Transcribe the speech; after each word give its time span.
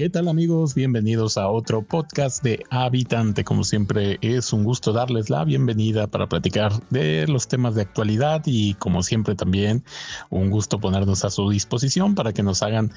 ¿Qué 0.00 0.08
tal 0.08 0.28
amigos? 0.28 0.74
Bienvenidos 0.74 1.36
a 1.36 1.50
otro 1.50 1.82
podcast 1.82 2.42
de 2.42 2.64
Habitante. 2.70 3.44
Como 3.44 3.64
siempre 3.64 4.16
es 4.22 4.50
un 4.50 4.64
gusto 4.64 4.94
darles 4.94 5.28
la 5.28 5.44
bienvenida 5.44 6.06
para 6.06 6.26
platicar 6.26 6.72
de 6.88 7.26
los 7.28 7.48
temas 7.48 7.74
de 7.74 7.82
actualidad 7.82 8.40
y 8.46 8.72
como 8.76 9.02
siempre 9.02 9.34
también 9.34 9.84
un 10.30 10.48
gusto 10.48 10.80
ponernos 10.80 11.22
a 11.26 11.30
su 11.30 11.50
disposición 11.50 12.14
para 12.14 12.32
que 12.32 12.42
nos 12.42 12.62
hagan 12.62 12.90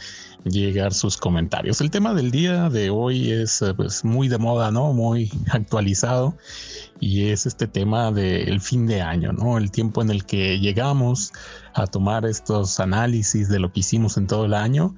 llegar 0.45 0.93
sus 0.93 1.17
comentarios. 1.17 1.81
El 1.81 1.91
tema 1.91 2.13
del 2.13 2.31
día 2.31 2.69
de 2.69 2.89
hoy 2.89 3.31
es 3.31 3.61
pues, 3.75 4.05
muy 4.05 4.29
de 4.29 4.37
moda, 4.37 4.71
¿no? 4.71 4.93
Muy 4.93 5.29
actualizado 5.51 6.37
y 7.01 7.31
es 7.31 7.45
este 7.45 7.67
tema 7.67 8.13
del 8.13 8.61
fin 8.61 8.87
de 8.87 9.01
año, 9.01 9.33
¿no? 9.33 9.57
El 9.57 9.71
tiempo 9.71 10.01
en 10.01 10.09
el 10.09 10.23
que 10.23 10.57
llegamos 10.57 11.33
a 11.73 11.87
tomar 11.87 12.25
estos 12.25 12.79
análisis 12.79 13.49
de 13.49 13.59
lo 13.59 13.71
que 13.71 13.81
hicimos 13.81 14.17
en 14.17 14.27
todo 14.27 14.45
el 14.45 14.53
año, 14.53 14.95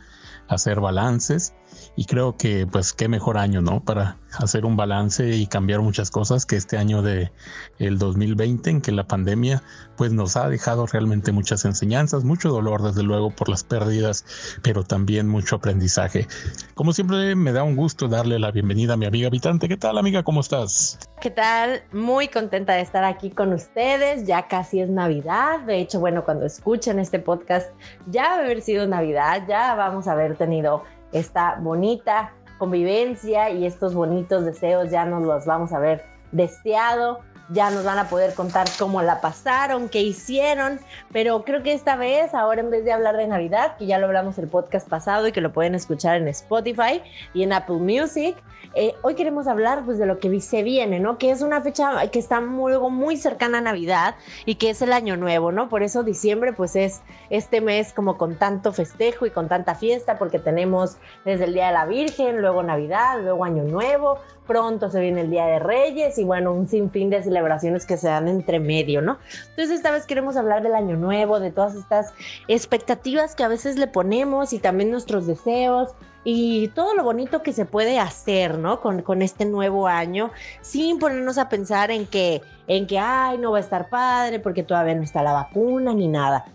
hacer 0.48 0.80
balances 0.80 1.54
y 1.96 2.06
creo 2.06 2.38
que 2.38 2.68
pues 2.68 2.94
qué 2.94 3.08
mejor 3.08 3.38
año, 3.38 3.62
¿no? 3.62 3.84
Para 3.84 4.18
hacer 4.38 4.66
un 4.66 4.76
balance 4.76 5.36
y 5.36 5.48
cambiar 5.48 5.82
muchas 5.82 6.12
cosas 6.12 6.46
que 6.46 6.56
este 6.56 6.78
año 6.78 7.02
de 7.02 7.32
el 7.80 7.98
2020 7.98 8.70
en 8.70 8.82
que 8.82 8.92
la 8.92 9.08
pandemia 9.08 9.64
pues 9.98 10.12
nos 10.12 10.36
ha 10.36 10.50
dejado 10.50 10.86
realmente 10.86 11.32
muchas 11.32 11.66
enseñanzas, 11.66 12.24
mucho 12.24 12.50
dolor 12.50 12.84
desde 12.84 13.04
luego 13.04 13.32
por 13.32 13.50
las 13.50 13.64
pérdidas, 13.64 14.26
pero 14.62 14.84
también 14.84 15.28
mucho 15.28 15.56
aprendizaje. 15.56 16.28
Como 16.76 16.94
siempre 16.94 17.36
me 17.36 17.52
da 17.52 17.64
un 17.64 17.76
gusto 17.76 18.08
darle 18.08 18.40
la 18.40 18.52
bienvenida 18.52 18.94
a 18.94 18.98
mi 18.98 19.06
amiga 19.06 19.28
habitante. 19.28 19.68
¿Qué 19.68 19.78
tal 19.78 19.98
amiga? 19.98 20.24
¿Cómo 20.24 20.42
estás? 20.42 21.00
¿Qué 21.26 21.32
tal? 21.32 21.82
Muy 21.92 22.28
contenta 22.28 22.74
de 22.74 22.82
estar 22.82 23.04
aquí 23.04 23.32
con 23.32 23.52
ustedes. 23.52 24.28
Ya 24.28 24.48
casi 24.48 24.80
es 24.80 24.92
Navidad. 24.92 25.62
De 25.62 25.80
hecho, 25.80 26.00
bueno, 26.00 26.24
cuando 26.24 26.46
escuchen 26.46 27.00
este 27.00 27.18
podcast 27.18 27.72
ya 28.06 28.26
va 28.26 28.36
a 28.36 28.40
haber 28.42 28.62
sido 28.62 28.86
Navidad, 28.86 29.42
ya 29.48 29.74
vamos 29.74 30.08
a 30.08 30.12
haber 30.12 30.38
tenido 30.38 30.84
esta 31.14 31.56
bonita 31.56 32.32
convivencia 32.60 33.50
y 33.50 33.66
estos 33.66 33.96
bonitos 33.96 34.46
deseos 34.46 34.92
ya 34.92 35.04
nos 35.06 35.24
los 35.24 35.48
vamos 35.48 35.74
a 35.74 35.80
ver 35.80 36.06
deseado 36.32 37.22
ya 37.50 37.70
nos 37.70 37.84
van 37.84 37.98
a 38.00 38.10
poder 38.10 38.34
contar 38.34 38.68
cómo 38.78 39.02
la 39.02 39.22
pasaron, 39.22 39.90
qué 39.90 40.02
hicieron, 40.02 40.80
pero 41.12 41.44
creo 41.44 41.64
que 41.64 41.74
esta 41.74 41.96
vez, 41.96 42.34
ahora 42.34 42.62
en 42.62 42.70
vez 42.70 42.86
de 42.86 42.92
hablar 42.92 43.18
de 43.18 43.28
Navidad, 43.28 43.78
que 43.78 43.86
ya 43.86 44.00
lo 44.00 44.08
hablamos 44.08 44.38
el 44.38 44.48
podcast 44.48 44.88
pasado 44.88 45.28
y 45.28 45.32
que 45.32 45.42
lo 45.42 45.54
pueden 45.54 45.76
escuchar 45.76 46.18
en 46.18 46.28
Spotify 46.28 47.02
y 47.34 47.44
en 47.44 47.54
Apple 47.54 47.78
Music, 47.78 48.36
eh, 48.74 48.94
hoy 49.04 49.16
queremos 49.16 49.48
hablar 49.48 49.84
pues 49.86 49.98
de 49.98 50.06
lo 50.06 50.20
que 50.20 50.42
se 50.42 50.64
viene, 50.64 51.00
¿no? 51.00 51.18
Que 51.18 51.32
es 51.32 51.42
una 51.42 51.62
fecha 51.62 52.10
que 52.12 52.20
está 52.20 52.42
muy, 52.42 52.78
muy 52.90 53.16
cercana 53.16 53.60
a 53.60 53.62
Navidad 53.62 54.16
y 54.46 54.56
que 54.56 54.70
es 54.70 54.82
el 54.82 54.92
Año 54.92 55.16
Nuevo, 55.16 55.52
¿no? 55.52 55.70
Por 55.70 55.84
eso 55.84 56.04
diciembre 56.04 56.52
pues 56.52 56.76
es 56.76 57.02
este 57.30 57.62
mes 57.62 57.94
como 57.94 58.18
con 58.18 58.36
tanto 58.36 58.74
festejo 58.74 59.26
y 59.26 59.30
con 59.30 59.48
tanta 59.48 59.76
fiesta, 59.76 60.18
porque 60.18 60.40
tenemos 60.40 60.98
desde 61.24 61.46
el 61.46 61.54
Día 61.54 61.68
de 61.68 61.74
la 61.74 61.86
Virgen, 61.86 62.42
luego 62.42 62.64
Navidad, 62.64 63.22
luego 63.22 63.46
Año 63.46 63.64
Nuevo, 63.64 64.20
pronto 64.46 64.90
se 64.90 65.00
viene 65.00 65.22
el 65.22 65.30
Día 65.30 65.46
de 65.46 65.60
Reyes 65.60 66.18
y 66.18 66.24
bueno, 66.24 66.54
un 66.54 66.68
sinfín 66.68 67.10
de 67.10 67.24
celebraciones 67.24 67.86
que 67.86 67.98
se 67.98 68.08
dan 68.08 68.28
entre 68.28 68.60
medio, 68.60 69.02
¿no? 69.02 69.18
Entonces 69.50 69.72
esta 69.72 69.92
vez 69.92 70.06
queremos 70.06 70.38
hablar 70.38 70.64
del 70.64 70.76
año 70.76 70.96
nuevo, 70.96 71.40
de 71.40 71.52
todas 71.52 71.76
estas 71.76 72.14
expectativas 72.48 73.36
que 73.36 73.44
a 73.44 73.48
veces 73.48 73.78
le 73.78 73.88
ponemos 73.88 74.54
y 74.54 74.60
también 74.60 74.92
nuestros 74.92 75.28
deseos 75.28 75.94
y 76.24 76.70
todo 76.70 76.96
lo 76.96 77.04
bonito 77.04 77.44
que 77.44 77.54
se 77.54 77.66
puede 77.66 78.00
hacer, 78.00 78.58
¿no? 78.58 78.82
Con, 78.82 79.04
con, 79.04 79.22
este 79.22 79.46
nuevo 79.46 79.88
año, 79.88 80.32
sin 80.62 80.98
ponernos 80.98 81.38
a 81.38 81.50
pensar 81.50 81.92
en 81.92 82.08
que, 82.08 82.42
en 82.68 82.88
que, 82.88 82.98
ay, 82.98 83.38
no 83.38 83.52
va 83.52 83.60
a 83.60 83.62
estar 83.62 83.90
padre 83.90 84.40
porque 84.40 84.64
todavía 84.64 84.96
no 84.96 85.04
está 85.04 85.22
la 85.22 85.34
vacuna 85.34 85.94
ni 85.94 86.08
nada. 86.08 86.46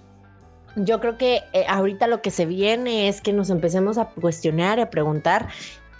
Yo 0.76 1.00
creo 1.00 1.16
que 1.18 1.42
eh, 1.52 1.64
ahorita 1.68 2.06
lo 2.06 2.22
que 2.22 2.30
se 2.30 2.46
viene 2.46 3.08
es 3.08 3.20
que 3.20 3.32
nos 3.32 3.50
empecemos 3.50 3.98
a 3.98 4.06
cuestionar 4.06 4.78
y 4.78 4.82
a 4.82 4.90
preguntar 4.90 5.48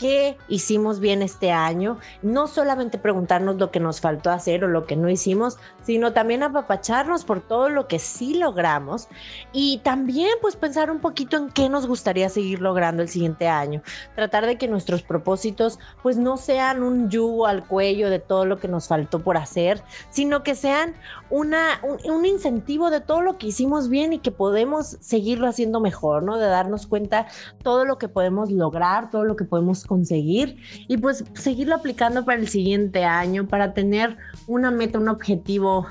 qué 0.00 0.38
hicimos 0.48 0.98
bien 0.98 1.20
este 1.20 1.52
año, 1.52 1.98
no 2.22 2.46
solamente 2.46 2.96
preguntarnos 2.96 3.56
lo 3.56 3.70
que 3.70 3.80
nos 3.80 4.00
faltó 4.00 4.30
hacer 4.30 4.64
o 4.64 4.68
lo 4.68 4.86
que 4.86 4.96
no 4.96 5.10
hicimos, 5.10 5.58
sino 5.82 6.14
también 6.14 6.42
apapacharnos 6.42 7.26
por 7.26 7.42
todo 7.42 7.68
lo 7.68 7.86
que 7.86 7.98
sí 7.98 8.32
logramos 8.32 9.08
y 9.52 9.78
también 9.84 10.30
pues 10.40 10.56
pensar 10.56 10.90
un 10.90 11.00
poquito 11.00 11.36
en 11.36 11.50
qué 11.50 11.68
nos 11.68 11.86
gustaría 11.86 12.30
seguir 12.30 12.62
logrando 12.62 13.02
el 13.02 13.10
siguiente 13.10 13.46
año, 13.46 13.82
tratar 14.14 14.46
de 14.46 14.56
que 14.56 14.68
nuestros 14.68 15.02
propósitos 15.02 15.78
pues 16.02 16.16
no 16.16 16.38
sean 16.38 16.82
un 16.82 17.10
yugo 17.10 17.46
al 17.46 17.66
cuello 17.66 18.08
de 18.08 18.20
todo 18.20 18.46
lo 18.46 18.56
que 18.56 18.68
nos 18.68 18.88
faltó 18.88 19.20
por 19.20 19.36
hacer, 19.36 19.82
sino 20.08 20.42
que 20.42 20.54
sean 20.54 20.94
una, 21.28 21.78
un, 21.82 21.98
un 22.10 22.24
incentivo 22.24 22.88
de 22.88 23.02
todo 23.02 23.20
lo 23.20 23.36
que 23.36 23.48
hicimos 23.48 23.90
bien 23.90 24.14
y 24.14 24.18
que 24.20 24.30
podemos 24.30 24.96
seguirlo 25.00 25.46
haciendo 25.46 25.78
mejor, 25.78 26.22
¿no? 26.22 26.38
De 26.38 26.46
darnos 26.46 26.86
cuenta 26.86 27.26
todo 27.62 27.84
lo 27.84 27.98
que 27.98 28.08
podemos 28.08 28.50
lograr, 28.50 29.10
todo 29.10 29.24
lo 29.24 29.36
que 29.36 29.44
podemos 29.44 29.89
conseguir 29.90 30.56
y 30.86 30.98
pues 30.98 31.24
seguirlo 31.34 31.74
aplicando 31.74 32.24
para 32.24 32.38
el 32.38 32.46
siguiente 32.46 33.04
año, 33.04 33.48
para 33.48 33.74
tener 33.74 34.16
una 34.46 34.70
meta, 34.70 35.00
un 35.00 35.08
objetivo 35.08 35.88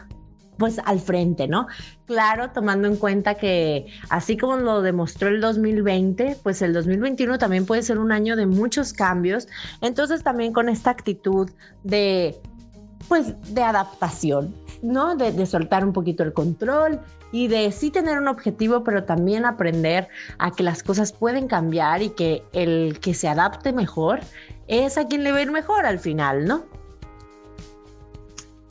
pues 0.57 0.79
al 0.85 0.99
frente, 0.99 1.49
¿no? 1.49 1.67
Claro, 2.05 2.51
tomando 2.51 2.87
en 2.87 2.95
cuenta 2.95 3.35
que 3.35 3.87
así 4.09 4.37
como 4.37 4.55
lo 4.55 4.81
demostró 4.81 5.27
el 5.27 5.41
2020, 5.41 6.37
pues 6.43 6.61
el 6.61 6.71
2021 6.71 7.37
también 7.39 7.65
puede 7.65 7.83
ser 7.83 7.97
un 7.99 8.13
año 8.13 8.37
de 8.37 8.45
muchos 8.45 8.93
cambios. 8.93 9.49
Entonces 9.81 10.23
también 10.23 10.53
con 10.53 10.69
esta 10.69 10.91
actitud 10.91 11.49
de 11.83 12.39
pues 13.09 13.33
de 13.53 13.63
adaptación, 13.63 14.55
¿no? 14.81 15.15
De, 15.15 15.31
de, 15.31 15.45
soltar 15.45 15.85
un 15.85 15.93
poquito 15.93 16.23
el 16.23 16.33
control 16.33 16.99
y 17.31 17.47
de 17.47 17.71
sí 17.71 17.91
tener 17.91 18.17
un 18.17 18.27
objetivo, 18.27 18.83
pero 18.83 19.03
también 19.03 19.45
aprender 19.45 20.07
a 20.37 20.51
que 20.51 20.63
las 20.63 20.83
cosas 20.83 21.13
pueden 21.13 21.47
cambiar 21.47 22.01
y 22.01 22.09
que 22.09 22.43
el 22.53 22.99
que 22.99 23.13
se 23.13 23.27
adapte 23.27 23.73
mejor 23.73 24.19
es 24.67 24.97
a 24.97 25.07
quien 25.07 25.23
le 25.23 25.31
va 25.31 25.39
a 25.39 25.41
ir 25.41 25.51
mejor 25.51 25.85
al 25.85 25.99
final, 25.99 26.45
¿no? 26.45 26.63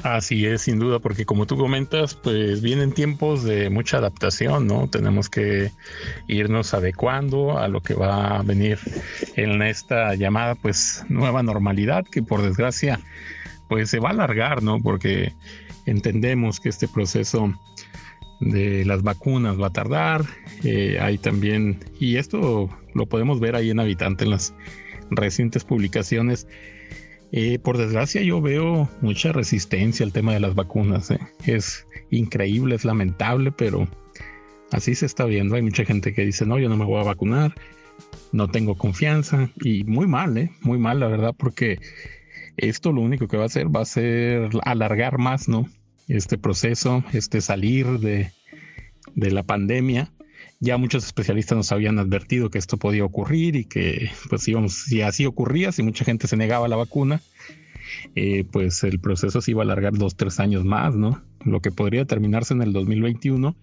Así 0.04 0.46
es, 0.46 0.62
sin 0.62 0.78
duda, 0.78 1.00
porque 1.00 1.24
como 1.24 1.44
tú 1.44 1.56
comentas, 1.56 2.14
pues 2.14 2.62
vienen 2.62 2.92
tiempos 2.92 3.42
de 3.42 3.68
mucha 3.68 3.98
adaptación, 3.98 4.68
¿no? 4.68 4.88
Tenemos 4.88 5.28
que 5.28 5.72
irnos 6.28 6.72
adecuando 6.72 7.58
a 7.58 7.66
lo 7.66 7.80
que 7.80 7.94
va 7.94 8.38
a 8.38 8.42
venir 8.42 8.78
en 9.34 9.60
esta 9.60 10.14
llamada, 10.14 10.54
pues, 10.54 11.04
nueva 11.08 11.42
normalidad, 11.42 12.04
que 12.04 12.22
por 12.22 12.42
desgracia, 12.42 13.00
pues 13.68 13.90
se 13.90 13.98
va 13.98 14.10
a 14.10 14.12
alargar, 14.12 14.62
¿no? 14.62 14.80
Porque 14.80 15.32
entendemos 15.88 16.60
que 16.60 16.68
este 16.68 16.86
proceso 16.88 17.52
de 18.40 18.84
las 18.84 19.02
vacunas 19.02 19.60
va 19.60 19.68
a 19.68 19.72
tardar. 19.72 20.24
Eh, 20.64 20.98
hay 21.00 21.18
también, 21.18 21.78
y 21.98 22.16
esto 22.16 22.68
lo 22.94 23.06
podemos 23.06 23.40
ver 23.40 23.56
ahí 23.56 23.70
en 23.70 23.80
Habitante 23.80 24.24
en 24.24 24.30
las 24.30 24.54
recientes 25.10 25.64
publicaciones. 25.64 26.46
Eh, 27.30 27.58
por 27.58 27.76
desgracia 27.76 28.22
yo 28.22 28.40
veo 28.40 28.88
mucha 29.02 29.32
resistencia 29.32 30.04
al 30.04 30.12
tema 30.12 30.32
de 30.32 30.40
las 30.40 30.54
vacunas. 30.54 31.10
Eh. 31.10 31.18
Es 31.46 31.86
increíble, 32.10 32.74
es 32.74 32.84
lamentable, 32.84 33.52
pero 33.52 33.88
así 34.70 34.94
se 34.94 35.06
está 35.06 35.24
viendo. 35.24 35.56
Hay 35.56 35.62
mucha 35.62 35.84
gente 35.84 36.12
que 36.12 36.24
dice, 36.24 36.46
no, 36.46 36.58
yo 36.58 36.68
no 36.68 36.76
me 36.76 36.84
voy 36.84 37.00
a 37.00 37.04
vacunar, 37.04 37.54
no 38.32 38.48
tengo 38.48 38.76
confianza. 38.76 39.50
Y 39.62 39.84
muy 39.84 40.06
mal, 40.06 40.50
muy 40.60 40.78
mal, 40.78 41.00
la 41.00 41.08
verdad, 41.08 41.34
porque 41.36 41.78
esto 42.56 42.92
lo 42.92 43.00
único 43.00 43.28
que 43.28 43.36
va 43.36 43.44
a 43.44 43.46
hacer 43.46 43.74
va 43.74 43.82
a 43.82 43.86
ser 43.86 44.50
alargar 44.64 45.18
más, 45.18 45.48
¿no? 45.48 45.66
Este 46.08 46.38
proceso, 46.38 47.04
este 47.12 47.40
salir 47.40 47.86
de, 48.00 48.32
la 49.14 49.42
pandemia. 49.42 50.10
Ya 50.60 50.76
muchos 50.76 51.04
especialistas 51.04 51.56
nos 51.56 51.72
habían 51.72 51.98
advertido 51.98 52.50
que 52.50 52.58
esto 52.58 52.78
podía 52.78 53.04
ocurrir 53.04 53.56
y 53.56 53.64
que, 53.64 54.10
pues, 54.28 54.46
íbamos, 54.48 54.74
si 54.74 55.02
así 55.02 55.26
ocurría, 55.26 55.70
si 55.72 55.82
mucha 55.82 56.04
gente 56.04 56.26
se 56.26 56.36
negaba 56.36 56.66
a 56.66 56.68
la 56.68 56.76
vacuna, 56.76 57.20
eh, 58.14 58.44
pues 58.50 58.82
el 58.84 58.98
proceso 58.98 59.40
se 59.40 59.52
iba 59.52 59.62
a 59.62 59.64
alargar 59.64 59.94
dos, 59.94 60.16
tres 60.16 60.40
años 60.40 60.64
más, 60.64 60.96
¿no? 60.96 61.22
Lo 61.44 61.60
que 61.60 61.70
podría 61.70 62.04
terminarse 62.04 62.54
en 62.54 62.62
el 62.62 62.72
2021, 62.72 63.56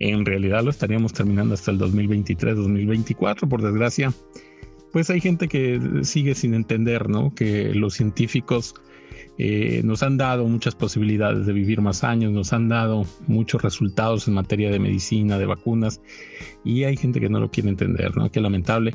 en 0.00 0.24
realidad 0.24 0.64
lo 0.64 0.70
estaríamos 0.70 1.12
terminando 1.12 1.54
hasta 1.54 1.70
el 1.70 1.78
2023, 1.78 2.56
2024, 2.56 3.48
por 3.48 3.62
desgracia. 3.62 4.12
Pues 4.92 5.10
hay 5.10 5.20
gente 5.20 5.48
que 5.48 5.80
sigue 6.02 6.34
sin 6.34 6.54
entender, 6.54 7.08
¿no? 7.08 7.34
Que 7.34 7.74
los 7.74 7.94
científicos 7.94 8.74
eh, 9.38 9.82
nos 9.84 10.02
han 10.02 10.16
dado 10.16 10.46
muchas 10.46 10.74
posibilidades 10.74 11.46
de 11.46 11.52
vivir 11.52 11.80
más 11.80 12.04
años, 12.04 12.32
nos 12.32 12.52
han 12.52 12.68
dado 12.68 13.04
muchos 13.26 13.62
resultados 13.62 14.28
en 14.28 14.34
materia 14.34 14.70
de 14.70 14.78
medicina, 14.78 15.38
de 15.38 15.46
vacunas, 15.46 16.00
y 16.64 16.84
hay 16.84 16.96
gente 16.96 17.20
que 17.20 17.28
no 17.28 17.40
lo 17.40 17.50
quiere 17.50 17.68
entender, 17.68 18.16
¿no? 18.16 18.30
Qué 18.30 18.40
lamentable. 18.40 18.94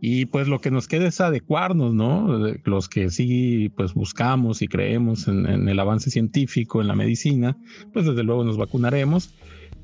Y 0.00 0.26
pues 0.26 0.46
lo 0.46 0.60
que 0.60 0.70
nos 0.70 0.88
queda 0.88 1.08
es 1.08 1.20
adecuarnos, 1.20 1.94
¿no? 1.94 2.38
Los 2.64 2.88
que 2.88 3.10
sí, 3.10 3.70
pues 3.76 3.94
buscamos 3.94 4.60
y 4.60 4.68
creemos 4.68 5.26
en, 5.26 5.46
en 5.46 5.68
el 5.68 5.78
avance 5.78 6.10
científico, 6.10 6.80
en 6.80 6.88
la 6.88 6.94
medicina, 6.94 7.56
pues 7.92 8.04
desde 8.04 8.22
luego 8.22 8.44
nos 8.44 8.58
vacunaremos 8.58 9.34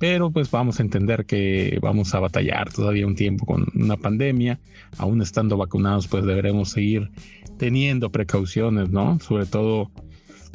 pero 0.02 0.32
pues 0.32 0.50
vamos 0.50 0.81
a 0.81 0.82
entender 0.82 1.26
que 1.26 1.78
vamos 1.81 2.12
a 2.12 2.19
batallar 2.19 2.72
todavía 2.72 3.06
un 3.06 3.14
tiempo 3.14 3.46
con 3.46 3.69
una 3.72 3.96
pandemia, 3.96 4.58
aún 4.99 5.22
estando 5.22 5.56
vacunados 5.56 6.08
pues 6.08 6.25
deberemos 6.25 6.70
seguir 6.70 7.12
teniendo 7.56 8.10
precauciones, 8.10 8.90
¿no? 8.90 9.20
Sobre 9.20 9.46
todo 9.46 9.93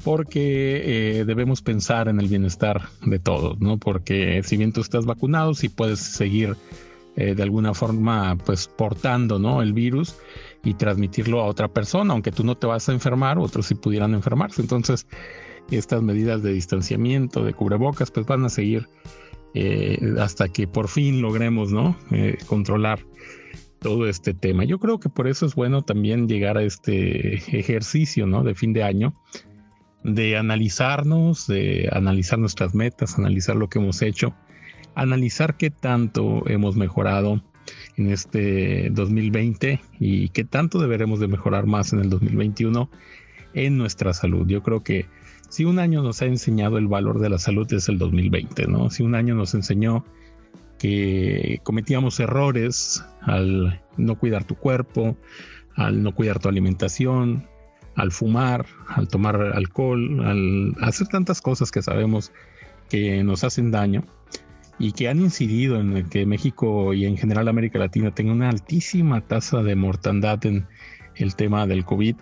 porque 0.04 1.20
eh, 1.20 1.24
debemos 1.24 1.62
pensar 1.62 2.10
en 2.10 2.20
el 2.20 2.28
bienestar 2.28 2.90
de 3.06 3.20
todos, 3.20 3.58
¿no? 3.62 3.78
Porque 3.78 4.44
si 4.44 4.58
bien 4.58 4.74
tú 4.74 4.82
estás 4.82 5.06
vacunado, 5.06 5.54
sí 5.54 5.70
puedes 5.70 6.02
seguir 6.02 6.58
eh, 7.16 7.34
de 7.34 7.42
alguna 7.42 7.74
forma 7.74 8.38
pues 8.46 8.68
portando 8.68 9.40
¿no? 9.40 9.62
el 9.62 9.72
virus 9.72 10.18
y 10.66 10.74
transmitirlo 10.74 11.40
a 11.40 11.46
otra 11.46 11.70
persona, 11.70 12.12
aunque 12.12 12.34
tú 12.34 12.44
no 12.44 12.58
te 12.58 12.68
vas 12.68 12.90
a 12.90 12.92
enfermar, 12.92 13.40
otros 13.40 13.68
sí 13.68 13.76
pudieran 13.76 14.14
enfermarse. 14.14 14.62
Entonces, 14.62 15.08
estas 15.72 16.02
medidas 16.02 16.44
de 16.44 16.52
distanciamiento, 16.52 17.46
de 17.46 17.54
cubrebocas, 17.54 18.12
pues 18.12 18.26
van 18.26 18.44
a 18.44 18.50
seguir 18.50 18.90
eh, 19.54 19.98
hasta 20.20 20.50
que 20.50 20.68
por 20.68 20.88
fin 20.88 21.22
logremos 21.22 21.72
¿no? 21.72 21.98
Eh, 22.12 22.38
controlar 22.48 23.00
todo 23.80 24.08
este 24.08 24.34
tema. 24.34 24.64
Yo 24.64 24.80
creo 24.80 25.00
que 25.00 25.10
por 25.10 25.28
eso 25.28 25.46
es 25.46 25.56
bueno 25.56 25.82
también 25.84 26.28
llegar 26.28 26.58
a 26.58 26.64
este 26.64 27.36
ejercicio 27.58 28.26
¿no? 28.26 28.44
de 28.44 28.56
fin 28.56 28.74
de 28.74 28.84
año, 28.84 29.14
de 30.04 30.38
analizarnos, 30.38 31.48
de 31.48 31.90
analizar 31.92 32.40
nuestras 32.40 32.74
metas, 32.74 33.18
analizar 33.18 33.56
lo 33.56 33.70
que 33.70 33.80
hemos 33.80 34.02
hecho, 34.02 34.34
analizar 34.96 35.58
qué 35.58 35.70
tanto 35.70 36.44
hemos 36.48 36.76
mejorado 36.76 37.44
en 37.98 38.12
este 38.12 38.90
2020 38.92 39.82
y 40.00 40.30
qué 40.30 40.44
tanto 40.44 40.80
deberemos 40.80 41.20
de 41.20 41.28
mejorar 41.28 41.66
más 41.66 41.94
en 41.94 42.00
el 42.00 42.10
2021 42.10 42.90
en 43.54 43.78
nuestra 43.78 44.14
salud. 44.14 44.48
Yo 44.48 44.64
creo 44.64 44.84
que 44.84 45.06
si 45.50 45.66
un 45.66 45.80
año 45.80 46.02
nos 46.02 46.22
ha 46.22 46.26
enseñado 46.26 46.78
el 46.78 46.88
valor 46.88 47.20
de 47.20 47.30
la 47.30 47.38
salud 47.38 47.72
es 47.74 47.90
el 47.90 47.98
2020, 47.98 48.68
¿no? 48.68 48.90
Si 48.90 49.04
un 49.04 49.16
año 49.16 49.36
nos 49.36 49.54
enseñó 49.54 50.06
que 50.78 51.60
cometíamos 51.64 52.20
errores 52.20 53.04
al 53.22 53.82
no 53.98 54.18
cuidar 54.18 54.44
tu 54.44 54.56
cuerpo, 54.56 55.18
al 55.76 56.04
no 56.04 56.14
cuidar 56.14 56.40
tu 56.40 56.50
alimentación, 56.50 57.48
al 57.96 58.12
fumar, 58.12 58.66
al 58.88 59.08
tomar 59.08 59.36
alcohol, 59.36 60.26
al 60.26 60.76
hacer 60.82 61.08
tantas 61.08 61.42
cosas 61.42 61.72
que 61.72 61.82
sabemos 61.82 62.32
que 62.90 63.24
nos 63.24 63.44
hacen 63.44 63.72
daño 63.72 64.06
y 64.80 64.92
que 64.92 65.10
han 65.10 65.20
incidido 65.20 65.80
en 65.80 66.08
que 66.10 66.26
México 66.26 66.94
y 66.94 67.06
en 67.06 67.18
general 67.18 67.48
América 67.48 67.80
Latina 67.80 68.14
tenga 68.14 68.32
una 68.32 68.50
altísima 68.50 69.22
tasa 69.22 69.64
de 69.64 69.76
mortandad 69.76 70.46
en 70.46 70.68
el 71.16 71.36
tema 71.36 71.66
del 71.66 71.84
COVID, 71.84 72.16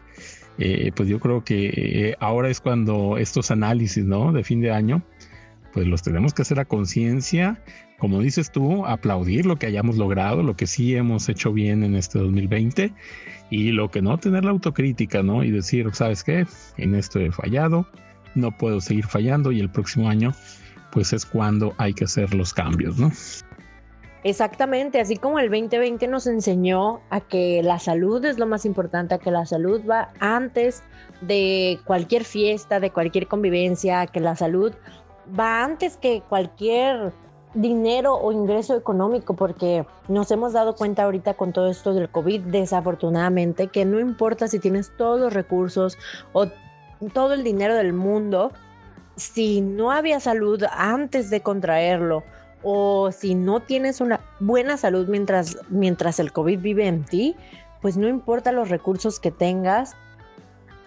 eh, 0.58 0.92
pues 0.96 1.10
yo 1.10 1.20
creo 1.20 1.44
que 1.44 1.72
eh, 1.76 2.16
ahora 2.20 2.50
es 2.50 2.62
cuando 2.62 3.18
estos 3.18 3.52
análisis, 3.52 4.06
¿no? 4.06 4.32
De 4.32 4.44
fin 4.44 4.62
de 4.62 4.72
año, 4.72 5.04
pues 5.74 5.88
los 5.88 6.02
tenemos 6.02 6.34
que 6.34 6.44
hacer 6.44 6.60
a 6.60 6.66
conciencia, 6.66 7.62
como 7.98 8.22
dices 8.22 8.52
tú, 8.52 8.86
aplaudir 8.86 9.46
lo 9.46 9.58
que 9.58 9.68
hayamos 9.68 9.98
logrado, 9.98 10.44
lo 10.44 10.56
que 10.56 10.68
sí 10.68 10.96
hemos 10.96 11.28
hecho 11.28 11.52
bien 11.52 11.84
en 11.84 11.96
este 11.96 12.20
2020 12.20 12.94
y 13.50 13.72
lo 13.72 13.90
que 13.92 14.02
no, 14.02 14.18
tener 14.18 14.46
la 14.46 14.52
autocrítica, 14.52 15.24
¿no? 15.24 15.44
Y 15.44 15.52
decir, 15.52 15.90
¿sabes 15.94 16.24
qué? 16.24 16.46
En 16.78 16.96
esto 16.96 17.20
he 17.20 17.32
fallado, 17.32 17.88
no 18.36 18.52
puedo 18.52 18.80
seguir 18.82 19.06
fallando 19.06 19.52
y 19.52 19.60
el 19.60 19.70
próximo 19.70 20.10
año, 20.10 20.34
pues 20.92 21.12
es 21.14 21.26
cuando 21.26 21.74
hay 21.78 21.94
que 21.94 22.06
hacer 22.06 22.34
los 22.34 22.54
cambios, 22.54 22.98
¿no? 22.98 23.12
Exactamente, 24.26 25.00
así 25.00 25.18
como 25.18 25.38
el 25.38 25.52
2020 25.52 26.08
nos 26.08 26.26
enseñó 26.26 27.00
a 27.12 27.22
que 27.22 27.62
la 27.62 27.78
salud 27.78 28.26
es 28.26 28.40
lo 28.40 28.48
más 28.48 28.66
importante, 28.66 29.14
a 29.14 29.20
que 29.20 29.30
la 29.30 29.46
salud 29.46 29.82
va 29.88 30.10
antes 30.20 30.82
de 31.22 31.80
cualquier 31.86 32.24
fiesta, 32.24 32.80
de 32.80 32.90
cualquier 32.90 33.28
convivencia, 33.28 34.08
que 34.08 34.20
la 34.20 34.36
salud 34.36 34.74
va 35.40 35.64
antes 35.64 35.98
que 35.98 36.24
cualquier 36.28 37.14
dinero 37.54 38.16
o 38.16 38.32
ingreso 38.32 38.76
económico, 38.76 39.36
porque 39.36 39.86
nos 40.08 40.32
hemos 40.32 40.54
dado 40.54 40.76
cuenta 40.76 41.04
ahorita 41.04 41.36
con 41.36 41.54
todo 41.54 41.70
esto 41.70 41.94
del 41.94 42.10
COVID, 42.10 42.46
desafortunadamente, 42.46 43.68
que 43.68 43.86
no 43.86 44.00
importa 44.00 44.48
si 44.48 44.58
tienes 44.58 44.92
todos 44.98 45.20
los 45.20 45.34
recursos 45.34 46.00
o 46.34 46.48
todo 47.14 47.34
el 47.36 47.44
dinero 47.44 47.76
del 47.76 47.94
mundo, 47.94 48.52
si 49.18 49.62
no 49.62 49.92
había 49.92 50.20
salud 50.20 50.64
antes 50.72 51.30
de 51.30 51.42
contraerlo 51.42 52.24
o 52.68 53.12
si 53.12 53.36
no 53.36 53.60
tienes 53.60 54.02
una 54.02 54.22
buena 54.40 54.76
salud 54.76 55.08
mientras, 55.08 55.60
mientras 55.70 56.20
el 56.20 56.32
COVID 56.32 56.60
vive 56.60 56.88
en 56.88 57.06
ti, 57.06 57.36
pues 57.80 57.96
no 57.96 58.08
importa 58.08 58.52
los 58.52 58.70
recursos 58.70 59.20
que 59.20 59.30
tengas, 59.30 59.96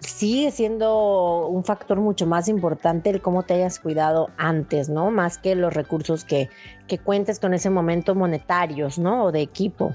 sigue 0.01 0.51
siendo 0.51 1.47
un 1.47 1.63
factor 1.63 1.97
mucho 2.01 2.27
más 2.27 2.49
importante 2.49 3.09
el 3.09 3.21
cómo 3.21 3.43
te 3.43 3.53
hayas 3.53 3.79
cuidado 3.79 4.29
antes, 4.35 4.89
¿no? 4.89 5.09
Más 5.09 5.37
que 5.37 5.55
los 5.55 5.73
recursos 5.73 6.25
que, 6.25 6.49
que 6.87 6.97
cuentes 6.97 7.39
con 7.39 7.53
ese 7.53 7.69
momento 7.69 8.13
monetarios, 8.13 8.99
¿no? 8.99 9.23
O 9.25 9.31
de 9.31 9.41
equipo. 9.41 9.93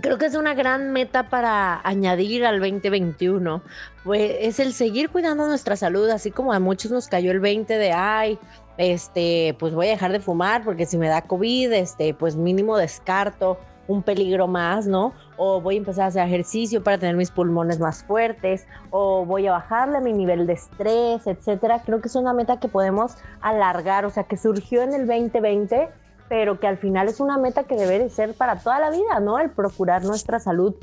Creo 0.00 0.16
que 0.16 0.24
es 0.26 0.34
una 0.34 0.54
gran 0.54 0.92
meta 0.92 1.28
para 1.28 1.78
añadir 1.86 2.46
al 2.46 2.58
2021, 2.58 3.62
pues 4.02 4.36
es 4.40 4.58
el 4.58 4.72
seguir 4.72 5.10
cuidando 5.10 5.46
nuestra 5.46 5.76
salud, 5.76 6.08
así 6.08 6.30
como 6.30 6.54
a 6.54 6.58
muchos 6.58 6.90
nos 6.90 7.06
cayó 7.06 7.30
el 7.30 7.40
20 7.40 7.76
de, 7.76 7.92
ay, 7.92 8.38
este, 8.78 9.54
pues 9.58 9.74
voy 9.74 9.88
a 9.88 9.90
dejar 9.90 10.12
de 10.12 10.20
fumar 10.20 10.64
porque 10.64 10.86
si 10.86 10.96
me 10.96 11.08
da 11.08 11.20
COVID, 11.20 11.70
este, 11.72 12.14
pues 12.14 12.34
mínimo 12.34 12.78
descarto 12.78 13.58
un 13.86 14.02
peligro 14.02 14.46
más, 14.46 14.86
¿no? 14.86 15.12
O 15.36 15.60
voy 15.60 15.74
a 15.74 15.78
empezar 15.78 16.04
a 16.04 16.06
hacer 16.06 16.26
ejercicio 16.26 16.82
para 16.82 16.96
tener 16.96 17.16
mis 17.16 17.30
pulmones 17.30 17.78
más 17.78 18.04
fuertes, 18.04 18.66
o 18.90 19.26
voy 19.26 19.46
a 19.46 19.52
bajarle 19.52 20.00
mi 20.00 20.12
nivel 20.14 20.46
de 20.46 20.54
estrés, 20.54 21.26
etcétera. 21.26 21.82
Creo 21.84 22.00
que 22.00 22.08
es 22.08 22.16
una 22.16 22.32
meta 22.32 22.58
que 22.58 22.68
podemos 22.68 23.16
alargar, 23.42 24.06
o 24.06 24.10
sea, 24.10 24.24
que 24.24 24.36
surgió 24.38 24.82
en 24.82 24.94
el 24.94 25.06
2020, 25.06 25.90
pero 26.28 26.58
que 26.58 26.66
al 26.66 26.78
final 26.78 27.08
es 27.08 27.20
una 27.20 27.38
meta 27.38 27.64
que 27.64 27.76
debe 27.76 27.98
de 27.98 28.10
ser 28.10 28.34
para 28.34 28.58
toda 28.58 28.78
la 28.78 28.90
vida, 28.90 29.20
¿no? 29.20 29.38
El 29.38 29.50
procurar 29.50 30.04
nuestra 30.04 30.38
salud 30.40 30.74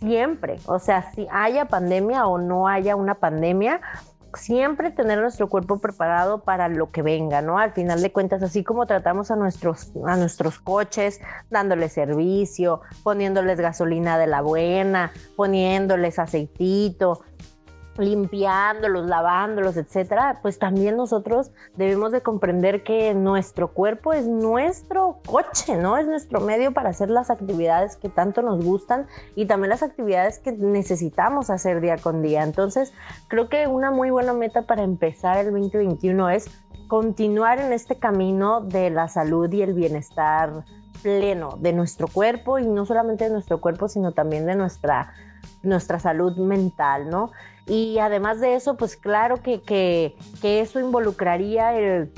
siempre, 0.00 0.58
o 0.66 0.78
sea, 0.78 1.10
si 1.12 1.26
haya 1.30 1.66
pandemia 1.66 2.26
o 2.26 2.38
no 2.38 2.68
haya 2.68 2.94
una 2.94 3.16
pandemia, 3.16 3.80
siempre 4.34 4.90
tener 4.90 5.18
nuestro 5.20 5.48
cuerpo 5.48 5.78
preparado 5.78 6.42
para 6.42 6.68
lo 6.68 6.90
que 6.90 7.02
venga, 7.02 7.42
¿no? 7.42 7.58
Al 7.58 7.72
final 7.72 8.02
de 8.02 8.12
cuentas, 8.12 8.42
así 8.42 8.62
como 8.62 8.86
tratamos 8.86 9.30
a 9.30 9.36
nuestros, 9.36 9.92
a 10.06 10.16
nuestros 10.16 10.58
coches, 10.60 11.20
dándoles 11.50 11.92
servicio, 11.92 12.82
poniéndoles 13.02 13.60
gasolina 13.60 14.18
de 14.18 14.26
la 14.26 14.42
buena, 14.42 15.12
poniéndoles 15.36 16.18
aceitito, 16.18 17.22
limpiándolos, 17.98 19.06
lavándolos, 19.06 19.76
etcétera, 19.76 20.38
pues 20.40 20.58
también 20.58 20.96
nosotros 20.96 21.50
debemos 21.76 22.12
de 22.12 22.22
comprender 22.22 22.82
que 22.82 23.12
nuestro 23.14 23.72
cuerpo 23.72 24.12
es 24.12 24.26
nuestro 24.26 25.18
coche, 25.26 25.76
¿no? 25.76 25.96
Es 25.96 26.06
nuestro 26.06 26.40
medio 26.40 26.72
para 26.72 26.90
hacer 26.90 27.10
las 27.10 27.30
actividades 27.30 27.96
que 27.96 28.08
tanto 28.08 28.42
nos 28.42 28.64
gustan 28.64 29.06
y 29.34 29.46
también 29.46 29.70
las 29.70 29.82
actividades 29.82 30.38
que 30.38 30.52
necesitamos 30.52 31.50
hacer 31.50 31.80
día 31.80 31.96
con 31.96 32.22
día. 32.22 32.42
Entonces, 32.44 32.92
creo 33.26 33.48
que 33.48 33.66
una 33.66 33.90
muy 33.90 34.10
buena 34.10 34.32
meta 34.32 34.62
para 34.62 34.82
empezar 34.82 35.38
el 35.38 35.52
2021 35.52 36.30
es 36.30 36.50
continuar 36.86 37.58
en 37.58 37.72
este 37.72 37.98
camino 37.98 38.62
de 38.62 38.90
la 38.90 39.08
salud 39.08 39.52
y 39.52 39.62
el 39.62 39.74
bienestar 39.74 40.64
pleno 41.02 41.56
de 41.60 41.72
nuestro 41.72 42.08
cuerpo 42.08 42.58
y 42.58 42.66
no 42.66 42.86
solamente 42.86 43.24
de 43.24 43.30
nuestro 43.30 43.60
cuerpo, 43.60 43.88
sino 43.88 44.12
también 44.12 44.46
de 44.46 44.56
nuestra 44.56 45.12
nuestra 45.62 45.98
salud 45.98 46.36
mental, 46.36 47.10
¿no? 47.10 47.30
Y 47.68 47.98
además 47.98 48.40
de 48.40 48.54
eso, 48.54 48.76
pues 48.76 48.96
claro 48.96 49.42
que, 49.42 49.60
que, 49.60 50.14
eso 50.42 50.80
involucraría 50.80 51.78
el, 51.78 52.10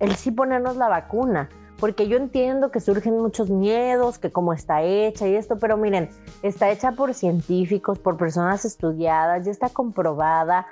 el 0.00 0.16
sí 0.16 0.32
ponernos 0.32 0.76
la 0.76 0.88
vacuna, 0.88 1.48
porque 1.78 2.08
yo 2.08 2.16
entiendo 2.16 2.72
que 2.72 2.80
surgen 2.80 3.18
muchos 3.18 3.48
miedos, 3.48 4.18
que 4.18 4.32
cómo 4.32 4.52
está 4.52 4.82
hecha 4.82 5.28
y 5.28 5.36
esto, 5.36 5.58
pero 5.58 5.76
miren, 5.76 6.08
está 6.42 6.70
hecha 6.70 6.92
por 6.92 7.14
científicos, 7.14 7.98
por 8.00 8.16
personas 8.16 8.64
estudiadas, 8.64 9.44
ya 9.44 9.52
está 9.52 9.68
comprobada, 9.68 10.66